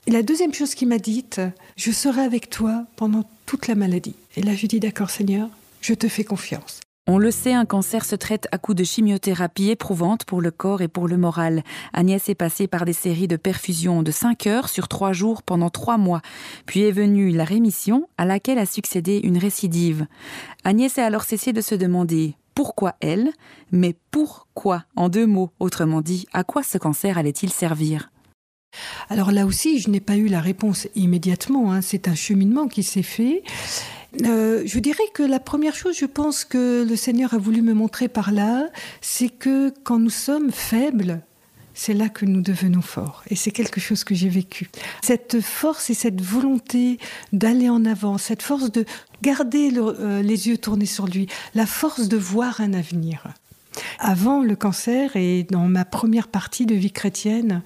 Et 0.08 0.12
la 0.12 0.24
deuxième 0.24 0.54
chose 0.54 0.76
qu'il 0.76 0.88
m'a 0.88 0.98
dite, 0.98 1.42
je 1.76 1.92
serai 1.92 2.22
avec 2.22 2.50
toi 2.50 2.86
pendant 2.96 3.30
toute 3.46 3.68
la 3.68 3.76
maladie. 3.76 4.16
Et 4.36 4.42
là, 4.42 4.56
je 4.56 4.66
dis, 4.66 4.80
d'accord, 4.80 5.10
Seigneur, 5.10 5.50
je 5.82 5.94
te 5.94 6.08
fais 6.08 6.24
confiance. 6.24 6.80
On 7.12 7.18
le 7.18 7.32
sait, 7.32 7.56
un 7.56 7.66
cancer 7.66 8.06
se 8.06 8.16
traite 8.16 8.48
à 8.52 8.60
coups 8.60 8.78
de 8.78 8.84
chimiothérapie 8.84 9.72
éprouvante 9.72 10.26
pour 10.26 10.42
le 10.42 10.52
corps 10.52 10.84
et 10.84 10.88
pour 10.88 11.08
le 11.08 11.18
moral. 11.18 11.64
Agnès 11.92 12.30
est 12.30 12.36
passée 12.36 12.68
par 12.68 12.86
des 12.86 12.94
séries 12.94 13.28
de 13.28 13.36
perfusions 13.36 14.04
de 14.04 14.12
5 14.12 14.46
heures 14.46 14.70
sur 14.70 14.88
3 14.88 15.12
jours 15.12 15.42
pendant 15.42 15.72
3 15.72 15.98
mois. 15.98 16.22
Puis 16.68 16.82
est 16.82 16.92
venue 16.92 17.32
la 17.32 17.46
rémission 17.46 18.08
à 18.20 18.26
laquelle 18.26 18.60
a 18.60 18.68
succédé 18.68 19.20
une 19.24 19.40
récidive. 19.40 20.06
Agnès 20.64 21.00
a 21.00 21.06
alors 21.08 21.24
cessé 21.24 21.52
de 21.52 21.62
se 21.62 21.74
demander 21.74 22.36
pourquoi 22.54 22.94
elle, 23.02 23.32
mais 23.72 23.96
pourquoi 24.12 24.84
en 24.96 25.10
deux 25.10 25.26
mots, 25.26 25.50
autrement 25.60 26.02
dit, 26.02 26.28
à 26.32 26.44
quoi 26.44 26.62
ce 26.62 26.78
cancer 26.78 27.18
allait-il 27.18 27.50
servir? 27.50 28.12
Alors 29.10 29.32
là 29.32 29.46
aussi, 29.46 29.80
je 29.80 29.90
n'ai 29.90 30.00
pas 30.00 30.18
eu 30.18 30.28
la 30.28 30.42
réponse 30.42 30.88
immédiatement. 30.96 31.74
hein. 31.74 31.82
C'est 31.82 32.08
un 32.08 32.16
cheminement 32.16 32.68
qui 32.68 32.84
s'est 32.84 33.04
fait. 33.04 33.44
Euh, 34.26 34.64
je 34.66 34.80
dirais 34.80 35.04
que 35.14 35.24
la 35.24 35.40
première 35.40 35.76
chose, 35.76 35.98
je 35.98 36.06
pense 36.06 36.46
que 36.46 36.86
le 36.88 36.96
Seigneur 36.96 37.34
a 37.34 37.38
voulu 37.38 37.62
me 37.62 37.74
montrer 37.74 38.08
par 38.08 38.32
là, 38.32 38.68
c'est 39.02 39.30
que 39.30 39.74
quand 39.84 40.00
nous 40.00 40.10
sommes 40.10 40.52
faibles, 40.52 41.22
c'est 41.74 41.94
là 41.94 42.10
que 42.10 42.26
nous 42.26 42.42
devenons 42.42 42.82
forts. 42.82 43.24
Et 43.30 43.36
c'est 43.36 43.52
quelque 43.52 43.80
chose 43.80 44.04
que 44.04 44.14
j'ai 44.14 44.30
vécu. 44.30 44.70
Cette 45.02 45.40
force 45.42 45.90
et 45.90 45.94
cette 45.94 46.22
volonté 46.22 47.00
d'aller 47.34 47.70
en 47.70 47.86
avant, 47.86 48.18
cette 48.18 48.42
force 48.42 48.72
de 48.72 48.86
garder 49.22 49.72
euh, 49.78 50.22
les 50.22 50.48
yeux 50.50 50.58
tournés 50.58 50.86
sur 50.86 51.08
lui, 51.08 51.28
la 51.56 51.66
force 51.66 52.08
de 52.08 52.18
voir 52.18 52.62
un 52.62 52.74
avenir. 52.74 53.24
Avant 54.00 54.42
le 54.44 54.56
cancer 54.56 55.16
et 55.16 55.44
dans 55.50 55.68
ma 55.68 55.86
première 55.86 56.28
partie 56.28 56.66
de 56.66 56.76
vie 56.76 56.92
chrétienne, 56.92 57.62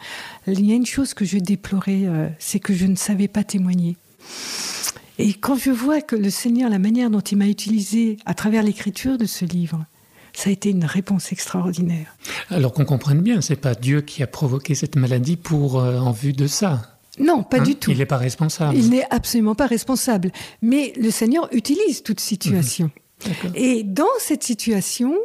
il 0.47 0.65
y 0.65 0.71
a 0.71 0.75
une 0.75 0.85
chose 0.85 1.13
que 1.13 1.25
je 1.25 1.37
déplorais, 1.37 2.03
euh, 2.05 2.27
c'est 2.39 2.59
que 2.59 2.73
je 2.73 2.85
ne 2.85 2.95
savais 2.95 3.27
pas 3.27 3.43
témoigner. 3.43 3.97
Et 5.19 5.33
quand 5.33 5.55
je 5.55 5.69
vois 5.69 6.01
que 6.01 6.15
le 6.15 6.29
Seigneur, 6.29 6.69
la 6.69 6.79
manière 6.79 7.09
dont 7.09 7.19
il 7.19 7.37
m'a 7.37 7.47
utilisé 7.47 8.17
à 8.25 8.33
travers 8.33 8.63
l'écriture 8.63 9.17
de 9.17 9.25
ce 9.25 9.45
livre, 9.45 9.85
ça 10.33 10.49
a 10.49 10.53
été 10.53 10.71
une 10.71 10.85
réponse 10.85 11.31
extraordinaire. 11.31 12.15
Alors 12.49 12.73
qu'on 12.73 12.85
comprenne 12.85 13.21
bien, 13.21 13.41
c'est 13.41 13.55
pas 13.55 13.75
Dieu 13.75 14.01
qui 14.01 14.23
a 14.23 14.27
provoqué 14.27 14.73
cette 14.73 14.95
maladie 14.95 15.37
pour 15.37 15.79
euh, 15.79 15.99
en 15.99 16.11
vue 16.11 16.33
de 16.33 16.47
ça. 16.47 16.81
Non, 17.19 17.43
pas 17.43 17.59
Hein 17.59 17.63
du 17.63 17.75
tout. 17.75 17.91
Il 17.91 17.99
n'est 17.99 18.07
pas 18.07 18.17
responsable. 18.17 18.75
Il 18.75 18.89
n'est 18.89 19.05
absolument 19.11 19.53
pas 19.53 19.67
responsable. 19.67 20.31
Mais 20.63 20.93
le 20.99 21.11
Seigneur 21.11 21.47
utilise 21.51 22.01
toute 22.01 22.19
situation. 22.19 22.85
D'accord. 22.85 23.02
Et 23.55 23.83
dans 23.83 24.05
cette 24.19 24.43
situation, 24.43 25.15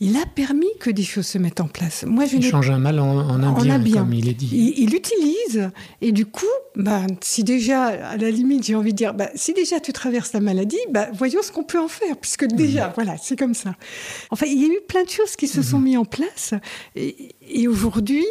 il 0.00 0.16
a 0.16 0.26
permis 0.26 0.66
que 0.80 0.90
des 0.90 1.02
choses 1.02 1.26
se 1.26 1.38
mettent 1.38 1.60
en 1.60 1.68
place. 1.68 2.04
Moi, 2.06 2.24
je 2.26 2.36
Il 2.36 2.42
change 2.44 2.70
un 2.70 2.78
mal 2.78 2.98
en, 3.00 3.06
en 3.16 3.42
un 3.42 3.48
en 3.48 3.62
bien, 3.62 3.74
un 3.74 3.78
bien. 3.78 4.02
comme 4.02 4.12
il 4.12 4.28
est 4.28 4.34
dit. 4.34 4.48
Il, 4.52 4.78
il 4.84 4.94
utilise. 4.94 5.70
Et 6.00 6.12
du 6.12 6.26
coup, 6.26 6.44
bah, 6.76 7.02
si 7.20 7.44
déjà, 7.44 7.86
à 7.86 8.16
la 8.16 8.30
limite, 8.30 8.64
j'ai 8.64 8.74
envie 8.74 8.92
de 8.92 8.96
dire, 8.96 9.14
bah, 9.14 9.30
si 9.34 9.52
déjà 9.54 9.80
tu 9.80 9.92
traverses 9.92 10.32
la 10.32 10.40
maladie, 10.40 10.78
bah, 10.90 11.08
voyons 11.12 11.40
ce 11.42 11.50
qu'on 11.52 11.64
peut 11.64 11.80
en 11.80 11.88
faire, 11.88 12.16
puisque 12.16 12.42
Mhm. 12.44 12.52
déjà, 12.56 12.92
voilà, 12.94 13.16
c'est 13.20 13.36
comme 13.38 13.54
ça. 13.54 13.74
Enfin, 14.30 14.46
il 14.46 14.60
y 14.60 14.64
a 14.64 14.68
eu 14.68 14.80
plein 14.88 15.04
de 15.04 15.10
choses 15.10 15.36
qui 15.36 15.48
se 15.48 15.58
Mhm. 15.58 15.64
sont 15.64 15.78
mises 15.80 15.98
en 15.98 16.04
place. 16.04 16.54
Et, 16.96 17.30
et 17.48 17.68
aujourd'hui, 17.68 18.26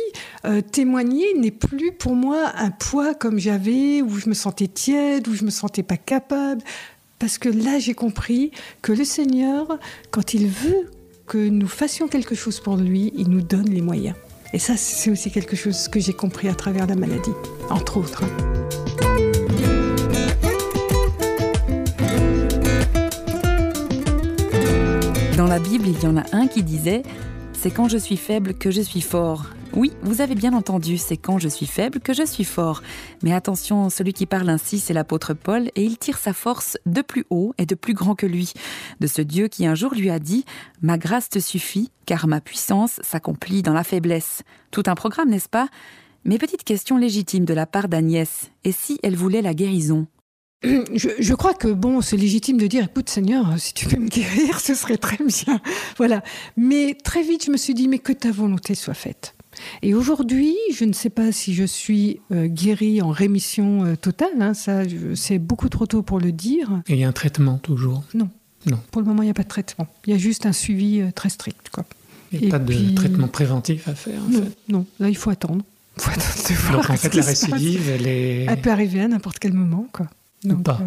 euh, 0.45 0.61
témoigner 0.61 1.33
n'est 1.35 1.51
plus 1.51 1.91
pour 1.91 2.15
moi 2.15 2.51
un 2.57 2.71
poids 2.71 3.13
comme 3.13 3.39
j'avais, 3.39 4.01
où 4.01 4.17
je 4.17 4.29
me 4.29 4.33
sentais 4.33 4.67
tiède, 4.67 5.27
où 5.27 5.33
je 5.33 5.43
me 5.43 5.49
sentais 5.49 5.83
pas 5.83 5.97
capable. 5.97 6.61
Parce 7.19 7.39
que 7.39 7.49
là, 7.49 7.79
j'ai 7.79 7.95
compris 7.95 8.51
que 8.83 8.91
le 8.91 9.03
Seigneur, 9.03 9.79
quand 10.11 10.35
il 10.35 10.47
veut 10.47 10.91
que 11.25 11.49
nous 11.49 11.67
fassions 11.67 12.07
quelque 12.07 12.35
chose 12.35 12.59
pour 12.59 12.77
lui, 12.77 13.11
il 13.15 13.29
nous 13.29 13.41
donne 13.41 13.69
les 13.69 13.81
moyens. 13.81 14.15
Et 14.53 14.59
ça, 14.59 14.77
c'est 14.77 15.09
aussi 15.09 15.31
quelque 15.31 15.55
chose 15.55 15.87
que 15.87 15.99
j'ai 15.99 16.13
compris 16.13 16.47
à 16.47 16.53
travers 16.53 16.85
la 16.85 16.95
maladie, 16.95 17.31
entre 17.69 17.97
autres. 17.97 18.23
Dans 25.35 25.47
la 25.47 25.59
Bible, 25.59 25.87
il 25.87 25.99
y 26.01 26.05
en 26.05 26.17
a 26.17 26.23
un 26.33 26.47
qui 26.47 26.61
disait 26.61 27.01
C'est 27.53 27.71
quand 27.71 27.89
je 27.89 27.97
suis 27.97 28.17
faible 28.17 28.53
que 28.53 28.69
je 28.69 28.81
suis 28.81 29.01
fort. 29.01 29.47
Oui, 29.77 29.91
vous 30.01 30.21
avez 30.21 30.33
bien 30.33 30.53
entendu, 30.53 30.97
c'est 30.97 31.17
quand 31.17 31.37
je 31.37 31.47
suis 31.47 31.67
faible 31.67 31.99
que 31.99 32.11
je 32.11 32.25
suis 32.25 32.45
fort. 32.45 32.81
Mais 33.21 33.31
attention, 33.31 33.91
celui 33.91 34.11
qui 34.11 34.25
parle 34.25 34.49
ainsi, 34.49 34.79
c'est 34.79 34.91
l'apôtre 34.91 35.35
Paul, 35.35 35.69
et 35.75 35.83
il 35.83 35.99
tire 35.99 36.17
sa 36.17 36.33
force 36.33 36.79
de 36.87 37.03
plus 37.03 37.25
haut 37.29 37.53
et 37.59 37.67
de 37.67 37.75
plus 37.75 37.93
grand 37.93 38.15
que 38.15 38.25
lui, 38.25 38.53
de 39.01 39.05
ce 39.05 39.21
Dieu 39.21 39.49
qui 39.49 39.67
un 39.67 39.75
jour 39.75 39.93
lui 39.93 40.09
a 40.09 40.17
dit 40.17 40.45
Ma 40.81 40.97
grâce 40.97 41.29
te 41.29 41.37
suffit, 41.37 41.91
car 42.07 42.25
ma 42.25 42.41
puissance 42.41 42.99
s'accomplit 43.03 43.61
dans 43.61 43.75
la 43.75 43.83
faiblesse. 43.83 44.41
Tout 44.71 44.81
un 44.87 44.95
programme, 44.95 45.29
n'est-ce 45.29 45.47
pas? 45.47 45.69
Mais 46.25 46.39
petite 46.39 46.63
question 46.63 46.97
légitime 46.97 47.45
de 47.45 47.53
la 47.53 47.67
part 47.67 47.87
d'Agnès, 47.87 48.49
et 48.63 48.71
si 48.71 48.97
elle 49.03 49.15
voulait 49.15 49.43
la 49.43 49.53
guérison? 49.53 50.07
Je, 50.63 51.09
je 51.19 51.33
crois 51.35 51.53
que 51.53 51.67
bon, 51.67 52.01
c'est 52.01 52.17
légitime 52.17 52.57
de 52.57 52.65
dire, 52.65 52.85
écoute 52.85 53.09
Seigneur, 53.09 53.53
si 53.59 53.75
tu 53.75 53.85
peux 53.85 54.01
me 54.01 54.09
guérir, 54.09 54.59
ce 54.59 54.73
serait 54.73 54.97
très 54.97 55.23
bien. 55.23 55.61
Voilà. 55.97 56.23
Mais 56.55 56.97
très 57.03 57.21
vite, 57.21 57.45
je 57.45 57.51
me 57.51 57.57
suis 57.57 57.75
dit, 57.75 57.87
mais 57.87 57.99
que 57.99 58.11
ta 58.11 58.31
volonté 58.31 58.73
soit 58.73 58.95
faite. 58.95 59.36
Et 59.81 59.93
aujourd'hui, 59.93 60.55
je 60.73 60.85
ne 60.85 60.93
sais 60.93 61.09
pas 61.09 61.31
si 61.31 61.53
je 61.53 61.63
suis 61.63 62.19
euh, 62.31 62.47
guérie 62.47 63.01
en 63.01 63.09
rémission 63.09 63.85
euh, 63.85 63.95
totale. 63.95 64.41
hein, 64.41 64.53
ça, 64.53 64.81
c'est 65.15 65.39
beaucoup 65.39 65.69
trop 65.69 65.85
tôt 65.85 66.01
pour 66.01 66.19
le 66.19 66.31
dire. 66.31 66.81
Et 66.87 66.93
il 66.93 66.99
y 66.99 67.03
a 67.03 67.07
un 67.07 67.11
traitement 67.13 67.57
toujours? 67.57 68.03
Non. 68.13 68.29
Non. 68.65 68.79
Pour 68.91 69.01
le 69.01 69.07
moment, 69.07 69.21
il 69.21 69.25
n'y 69.25 69.31
a 69.31 69.35
pas 69.35 69.43
de 69.43 69.47
traitement. 69.47 69.87
Il 70.05 70.11
y 70.11 70.15
a 70.15 70.19
juste 70.19 70.45
un 70.45 70.51
suivi 70.51 70.99
euh, 71.01 71.11
très 71.13 71.29
strict. 71.29 71.69
Quoi. 71.71 71.85
Il 72.31 72.39
n'y 72.39 72.45
a 72.45 72.47
Et 72.47 72.51
pas 72.51 72.59
de 72.59 72.95
traitement 72.95 73.27
préventif 73.27 73.87
à 73.87 73.95
faire. 73.95 74.19
En 74.21 74.29
Non, 74.29 74.41
fait. 74.43 74.57
non, 74.69 74.85
là, 74.99 75.09
il 75.09 75.15
faut 75.15 75.29
attendre. 75.29 75.63
Il 75.97 76.03
faut 76.03 76.11
attendre 76.11 76.49
de 76.49 76.53
voir 76.55 76.73
Donc 76.81 76.89
en 76.89 76.97
fait, 76.97 77.13
la 77.15 77.23
récidive, 77.23 77.89
elle 77.89 78.07
est. 78.07 78.45
Elle 78.49 78.61
peut 78.61 78.71
arriver 78.71 79.01
à 79.01 79.07
n'importe 79.07 79.39
quel 79.39 79.53
moment, 79.53 79.87
quoi. 79.93 80.07
Ou 80.45 80.55
pas. 80.55 80.79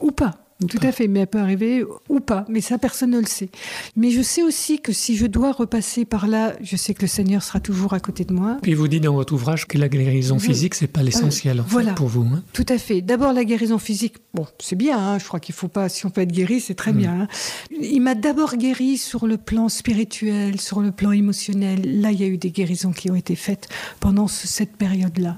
ou 0.00 0.10
pas. 0.12 0.38
Tout 0.66 0.78
à 0.86 0.92
fait, 0.92 1.08
mais 1.08 1.20
elle 1.20 1.26
peut 1.26 1.38
arriver 1.38 1.84
ou 2.08 2.20
pas, 2.20 2.44
mais 2.48 2.60
ça 2.60 2.78
personne 2.78 3.10
ne 3.10 3.20
le 3.20 3.26
sait. 3.26 3.48
Mais 3.96 4.10
je 4.10 4.22
sais 4.22 4.42
aussi 4.42 4.80
que 4.80 4.92
si 4.92 5.16
je 5.16 5.26
dois 5.26 5.52
repasser 5.52 6.04
par 6.04 6.26
là, 6.26 6.54
je 6.62 6.76
sais 6.76 6.94
que 6.94 7.02
le 7.02 7.08
Seigneur 7.08 7.42
sera 7.42 7.60
toujours 7.60 7.92
à 7.94 8.00
côté 8.00 8.24
de 8.24 8.32
moi. 8.32 8.58
Puis 8.62 8.74
vous 8.74 8.88
dites 8.88 9.02
dans 9.02 9.14
votre 9.14 9.32
ouvrage 9.34 9.66
que 9.66 9.78
la 9.78 9.88
guérison 9.88 10.38
physique, 10.38 10.74
c'est 10.74 10.86
pas 10.86 11.02
l'essentiel 11.02 11.60
en 11.60 11.64
fait, 11.64 11.70
voilà. 11.70 11.92
pour 11.92 12.08
vous. 12.08 12.22
hein. 12.34 12.42
Tout 12.52 12.66
à 12.68 12.78
fait. 12.78 13.00
D'abord 13.02 13.32
la 13.32 13.44
guérison 13.44 13.78
physique. 13.78 14.14
Bon, 14.34 14.46
c'est 14.58 14.76
bien. 14.76 14.98
hein, 14.98 15.18
je 15.18 15.24
crois 15.26 15.40
qu'il 15.40 15.54
faut 15.54 15.68
pas. 15.68 15.88
Si 15.88 16.06
on 16.06 16.10
peut 16.10 16.20
être 16.22 16.32
guéri, 16.32 16.60
c'est 16.60 16.74
très 16.74 16.92
Mm. 16.92 16.96
bien. 16.98 17.20
hein. 17.22 17.28
Il 17.80 18.00
m'a 18.00 18.14
d'abord 18.14 18.56
guéri 18.56 18.96
sur 18.98 19.26
le 19.26 19.36
plan 19.36 19.68
spirituel, 19.68 20.60
sur 20.60 20.80
le 20.80 20.90
plan 20.92 21.12
émotionnel. 21.12 22.00
Là, 22.00 22.10
il 22.12 22.20
y 22.20 22.24
a 22.24 22.26
eu 22.26 22.38
des 22.38 22.50
guérisons 22.50 22.92
qui 22.92 23.10
ont 23.10 23.14
été 23.14 23.36
faites 23.36 23.68
pendant 24.00 24.28
ce- 24.28 24.46
cette 24.46 24.76
période-là. 24.76 25.36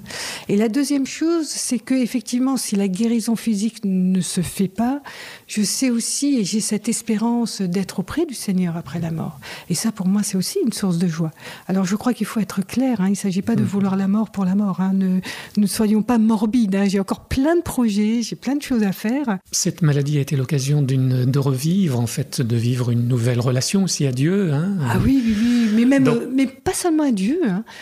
Et 0.48 0.56
la 0.56 0.68
deuxième 0.68 1.06
chose, 1.06 1.46
c'est 1.48 1.78
que 1.78 1.94
effectivement, 1.94 2.56
si 2.56 2.76
la 2.76 2.88
guérison 2.88 3.36
physique 3.36 3.80
ne 3.84 4.20
se 4.20 4.40
fait 4.40 4.68
pas, 4.68 5.02
je 5.46 5.62
sais 5.62 5.90
aussi 5.90 6.38
et 6.38 6.44
j'ai 6.44 6.60
cette 6.60 6.88
espérance 6.88 7.62
d'être 7.62 8.00
auprès 8.00 8.26
du 8.26 8.34
Seigneur 8.34 8.76
après 8.76 8.98
la 9.00 9.10
mort. 9.10 9.38
Et 9.70 9.74
ça, 9.74 9.92
pour 9.92 10.06
moi, 10.08 10.22
c'est 10.22 10.36
aussi 10.36 10.58
une 10.64 10.72
source 10.72 10.98
de 10.98 11.06
joie. 11.08 11.30
Alors, 11.68 11.84
je 11.84 11.96
crois 11.96 12.14
qu'il 12.14 12.26
faut 12.26 12.40
être 12.40 12.64
clair. 12.66 13.00
hein, 13.00 13.06
il 13.06 13.10
ne 13.12 13.14
s'agit 13.16 13.42
pas 13.42 13.56
de 13.56 13.62
vouloir 13.64 13.96
la 13.96 14.08
mort 14.08 14.30
pour 14.30 14.44
la 14.44 14.54
mort. 14.54 14.80
hein, 14.80 14.92
ne, 14.94 15.20
ne 15.56 15.66
soyons 15.66 16.02
pas 16.02 16.18
morbides. 16.18 16.74
hein, 16.74 16.86
j'ai 16.86 17.00
encore 17.00 17.20
plein 17.26 17.56
de 17.56 17.62
projets, 17.62 18.22
j'ai 18.22 18.36
plein 18.36 18.56
de 18.56 18.62
choses 18.62 18.82
à 18.82 18.92
faire. 18.92 19.38
Cette 19.52 19.82
maladie 19.82 20.18
a 20.18 20.20
été 20.20 20.36
l'occasion 20.36 20.82
d'une 20.82 21.24
de 21.24 21.38
revivre, 21.38 21.98
en 22.00 22.06
fait, 22.06 22.40
de 22.40 22.56
vivre 22.56 22.90
une 22.90 23.06
nouvelle 23.08 23.40
relation 23.40 23.84
aussi 23.84 24.06
à 24.06 24.12
Dieu. 24.12 24.52
Ah 24.52 24.96
oui, 25.04 25.22
oui, 25.24 25.34
oui, 25.40 25.70
mais 25.74 25.84
même, 25.84 26.04
Donc- 26.04 26.22
mais 26.34 26.46
pas 26.46 26.72
seulement 26.74 27.04
à 27.04 27.12
Dieu. 27.12 27.40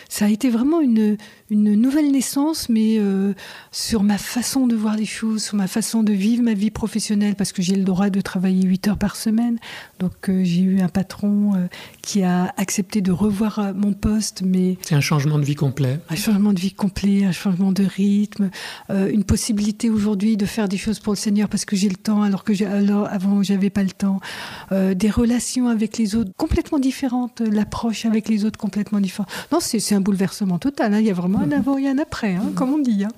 Ça 0.09 0.27
a 0.27 0.29
été 0.29 0.51
vraiment 0.51 0.81
une, 0.81 1.17
une 1.51 1.75
nouvelle 1.75 2.11
naissance, 2.11 2.69
mais 2.69 2.97
euh, 2.99 3.33
sur 3.73 4.03
ma 4.03 4.19
façon 4.19 4.67
de 4.67 4.75
voir 4.77 4.97
les 4.97 5.05
choses, 5.07 5.43
sur 5.45 5.57
ma 5.57 5.67
façon 5.67 6.03
de 6.03 6.13
vivre 6.13 6.43
ma 6.43 6.55
vie 6.55 6.71
professionnelle, 6.71 7.05
parce 7.37 7.53
que 7.53 7.63
j'ai 7.63 7.77
le 7.77 7.85
droit 7.85 8.11
de 8.11 8.21
travailler 8.21 8.63
8 8.67 8.89
heures 8.89 8.99
par 8.99 9.17
semaine. 9.17 9.59
Donc 9.99 10.29
euh, 10.29 10.43
j'ai 10.45 10.61
eu 10.63 10.81
un 10.81 10.89
patron 10.89 11.55
euh, 11.55 11.67
qui 12.03 12.23
a 12.23 12.53
accepté 12.57 13.01
de 13.01 13.13
revoir 13.13 13.59
euh, 13.59 13.73
mon 13.75 13.93
poste, 13.93 14.43
mais 14.45 14.77
C'est 14.83 14.95
un 14.95 15.01
changement 15.01 15.39
de 15.39 15.45
vie 15.45 15.55
complet. 15.55 16.01
un 16.11 16.17
changement 16.17 16.53
de 16.53 16.61
vie 16.61 16.73
complet, 16.73 17.25
un 17.25 17.33
changement 17.33 17.73
de 17.73 17.85
rythme, 17.85 18.51
une 18.91 19.25
possibilité 19.25 19.91
aujourd'hui 19.91 20.37
de 20.37 20.47
faire 20.47 20.69
des 20.69 20.77
choses 20.77 20.99
pour 20.99 21.13
le 21.13 21.19
Seigneur 21.19 21.49
parce 21.49 21.65
que 21.65 21.77
j'ai 21.77 21.89
le 21.89 21.97
temps 21.97 22.23
alors 22.23 22.45
que 22.45 22.53
alors 22.65 23.07
avant 23.09 23.43
j'avais 23.43 23.71
pas 23.71 23.83
le 23.83 23.91
temps, 23.91 24.21
des 24.73 25.11
relations 25.11 25.69
avec 25.69 25.99
les 25.99 26.15
autres 26.17 26.31
complètement 26.37 26.79
différentes, 26.79 27.41
l'approche 27.41 28.07
avec 28.07 28.29
les 28.29 28.45
autres 28.45 28.59
complètement 28.59 29.01
différente. 29.01 29.29
Non, 29.53 29.59
c'est, 29.61 29.95
un 29.95 30.01
bouleversement 30.01 30.59
total. 30.59 30.95
hein. 30.95 31.01
Il 31.01 31.07
y 31.07 31.11
a 31.11 31.15
vraiment 31.15 31.41
un 31.41 31.53
avant 31.53 31.79
et 31.79 31.89
un 31.89 31.99
après, 31.99 32.35
hein, 32.35 32.53
comme 32.55 32.73
on 32.73 32.79
dit. 32.79 33.05
hein. 33.05 33.09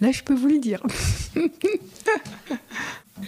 Là, 0.00 0.12
je 0.12 0.22
peux 0.22 0.34
vous 0.34 0.48
le 0.48 0.58
dire. 0.58 0.82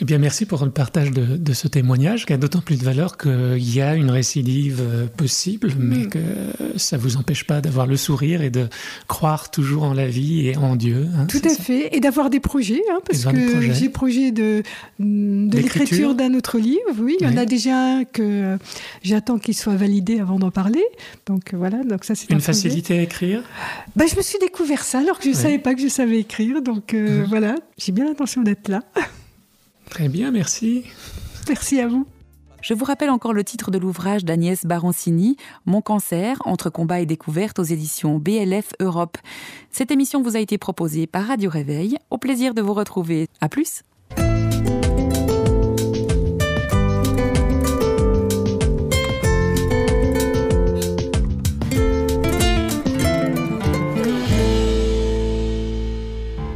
Eh 0.00 0.04
bien, 0.04 0.18
merci 0.18 0.44
pour 0.44 0.64
le 0.64 0.70
partage 0.70 1.10
de, 1.10 1.36
de 1.36 1.52
ce 1.54 1.66
témoignage 1.66 2.26
qui 2.26 2.32
a 2.32 2.36
d'autant 2.36 2.60
plus 2.60 2.76
de 2.78 2.84
valeur 2.84 3.16
qu'il 3.16 3.74
y 3.74 3.80
a 3.80 3.94
une 3.94 4.10
récidive 4.10 4.80
euh, 4.82 5.06
possible, 5.06 5.72
mais 5.78 6.04
Mm. 6.04 6.08
que 6.08 6.18
ça 6.76 6.96
vous 6.98 7.16
empêche 7.16 7.44
pas 7.44 7.60
d'avoir 7.60 7.86
le 7.86 7.96
sourire 7.96 8.42
et 8.42 8.50
de 8.50 8.68
croire 9.06 9.50
toujours 9.50 9.84
en 9.84 9.94
la 9.94 10.06
vie 10.06 10.46
et 10.46 10.56
en 10.56 10.76
Dieu. 10.76 11.06
hein. 11.16 11.24
Tout 11.26 11.40
à 11.44 11.48
ça. 11.48 11.62
fait. 11.62 11.96
Et 11.96 12.00
d'avoir 12.00 12.28
des 12.30 12.38
projets, 12.40 12.82
hein, 12.92 12.98
parce 13.06 13.24
que 13.24 13.60
j'ai 13.72 13.88
projet 13.88 14.30
de, 14.30 14.62
de 14.98 15.56
l'écriture 15.56 16.14
d'un 16.14 16.34
autre 16.34 16.58
livre. 16.58 16.80
Oui, 17.00 17.16
il 17.20 17.26
y 17.26 17.30
en 17.30 17.36
a 17.36 17.46
déjà 17.46 17.98
un 17.98 18.04
que 18.04 18.58
j'attends 19.02 19.38
qu'il 19.38 19.54
soit 19.54 19.76
validé 19.76 20.20
avant 20.20 20.38
d'en 20.38 20.50
parler. 20.50 20.84
Donc 21.26 21.54
voilà, 21.54 21.82
donc 21.82 22.04
ça 22.04 22.14
c'est 22.14 22.30
un 22.30 22.36
Une 22.36 22.42
projet. 22.42 22.52
facilité 22.52 22.98
à 22.98 23.02
écrire? 23.02 23.42
Bah, 23.96 24.04
je 24.10 24.16
me 24.16 24.22
suis 24.22 24.38
découvert 24.38 24.84
ça 24.84 24.98
alors 25.00 25.18
que 25.18 25.24
je 25.24 25.30
ne 25.30 25.34
savais 25.34 25.58
pas 25.58 25.74
que 25.74 25.80
je 25.80 25.88
savais 25.88 26.18
écrire. 26.20 26.62
Donc 26.62 26.92
euh, 26.94 27.22
Mhm. 27.22 27.26
voilà, 27.28 27.54
j'ai 27.78 27.92
bien 27.92 28.04
l'intention 28.04 28.42
d'être 28.42 28.68
là. 28.68 28.82
Très 29.90 30.08
bien, 30.08 30.30
merci. 30.30 30.84
Merci 31.48 31.80
à 31.80 31.88
vous. 31.88 32.06
Je 32.60 32.74
vous 32.74 32.84
rappelle 32.84 33.10
encore 33.10 33.32
le 33.32 33.44
titre 33.44 33.70
de 33.70 33.78
l'ouvrage 33.78 34.24
d'Agnès 34.24 34.64
Baroncini, 34.64 35.36
Mon 35.64 35.80
cancer, 35.80 36.36
entre 36.44 36.70
combat 36.70 37.00
et 37.00 37.06
découverte 37.06 37.58
aux 37.58 37.64
éditions 37.64 38.18
BLF 38.18 38.72
Europe. 38.80 39.16
Cette 39.70 39.90
émission 39.90 40.22
vous 40.22 40.36
a 40.36 40.40
été 40.40 40.58
proposée 40.58 41.06
par 41.06 41.26
Radio 41.28 41.50
Réveil. 41.50 41.98
Au 42.10 42.18
plaisir 42.18 42.54
de 42.54 42.62
vous 42.62 42.74
retrouver. 42.74 43.28
À 43.40 43.48
plus! 43.48 43.82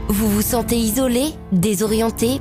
Vous 0.09 0.29
vous 0.29 0.43
sentez 0.43 0.77
isolé, 0.77 1.31
désorienté, 1.53 2.41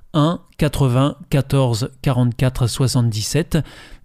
1 0.13 0.39
80 0.57 1.15
14 1.29 1.91
44 2.01 2.67
77. 2.67 3.57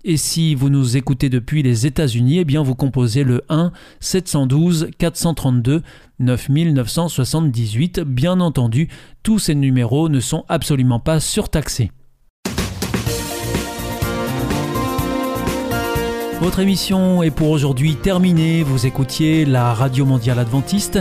Et 0.05 0.17
si 0.17 0.55
vous 0.55 0.71
nous 0.71 0.97
écoutez 0.97 1.29
depuis 1.29 1.63
les 1.63 1.87
États-Unis, 1.87 2.39
eh 2.39 2.45
bien 2.45 2.63
vous 2.63 2.77
composez 2.77 3.25
le 3.25 3.43
1 3.49 3.73
712 4.01 4.89
432 4.99 5.83
9978. 6.21 8.01
Bien 8.01 8.41
entendu, 8.41 8.89
tous 9.23 9.39
ces 9.39 9.55
numéros 9.55 10.09
ne 10.09 10.21
sont 10.21 10.45
absolument 10.49 11.01
pas 11.01 11.19
surtaxés. 11.19 11.91
Votre 16.41 16.61
émission 16.61 17.23
est 17.23 17.31
pour 17.31 17.51
aujourd'hui 17.51 17.97
terminée. 17.97 18.63
Vous 18.63 18.87
écoutiez 18.87 19.47
la 19.47 19.73
Radio 19.73 20.05
Mondiale 20.05 20.39
Adventiste 20.39 21.01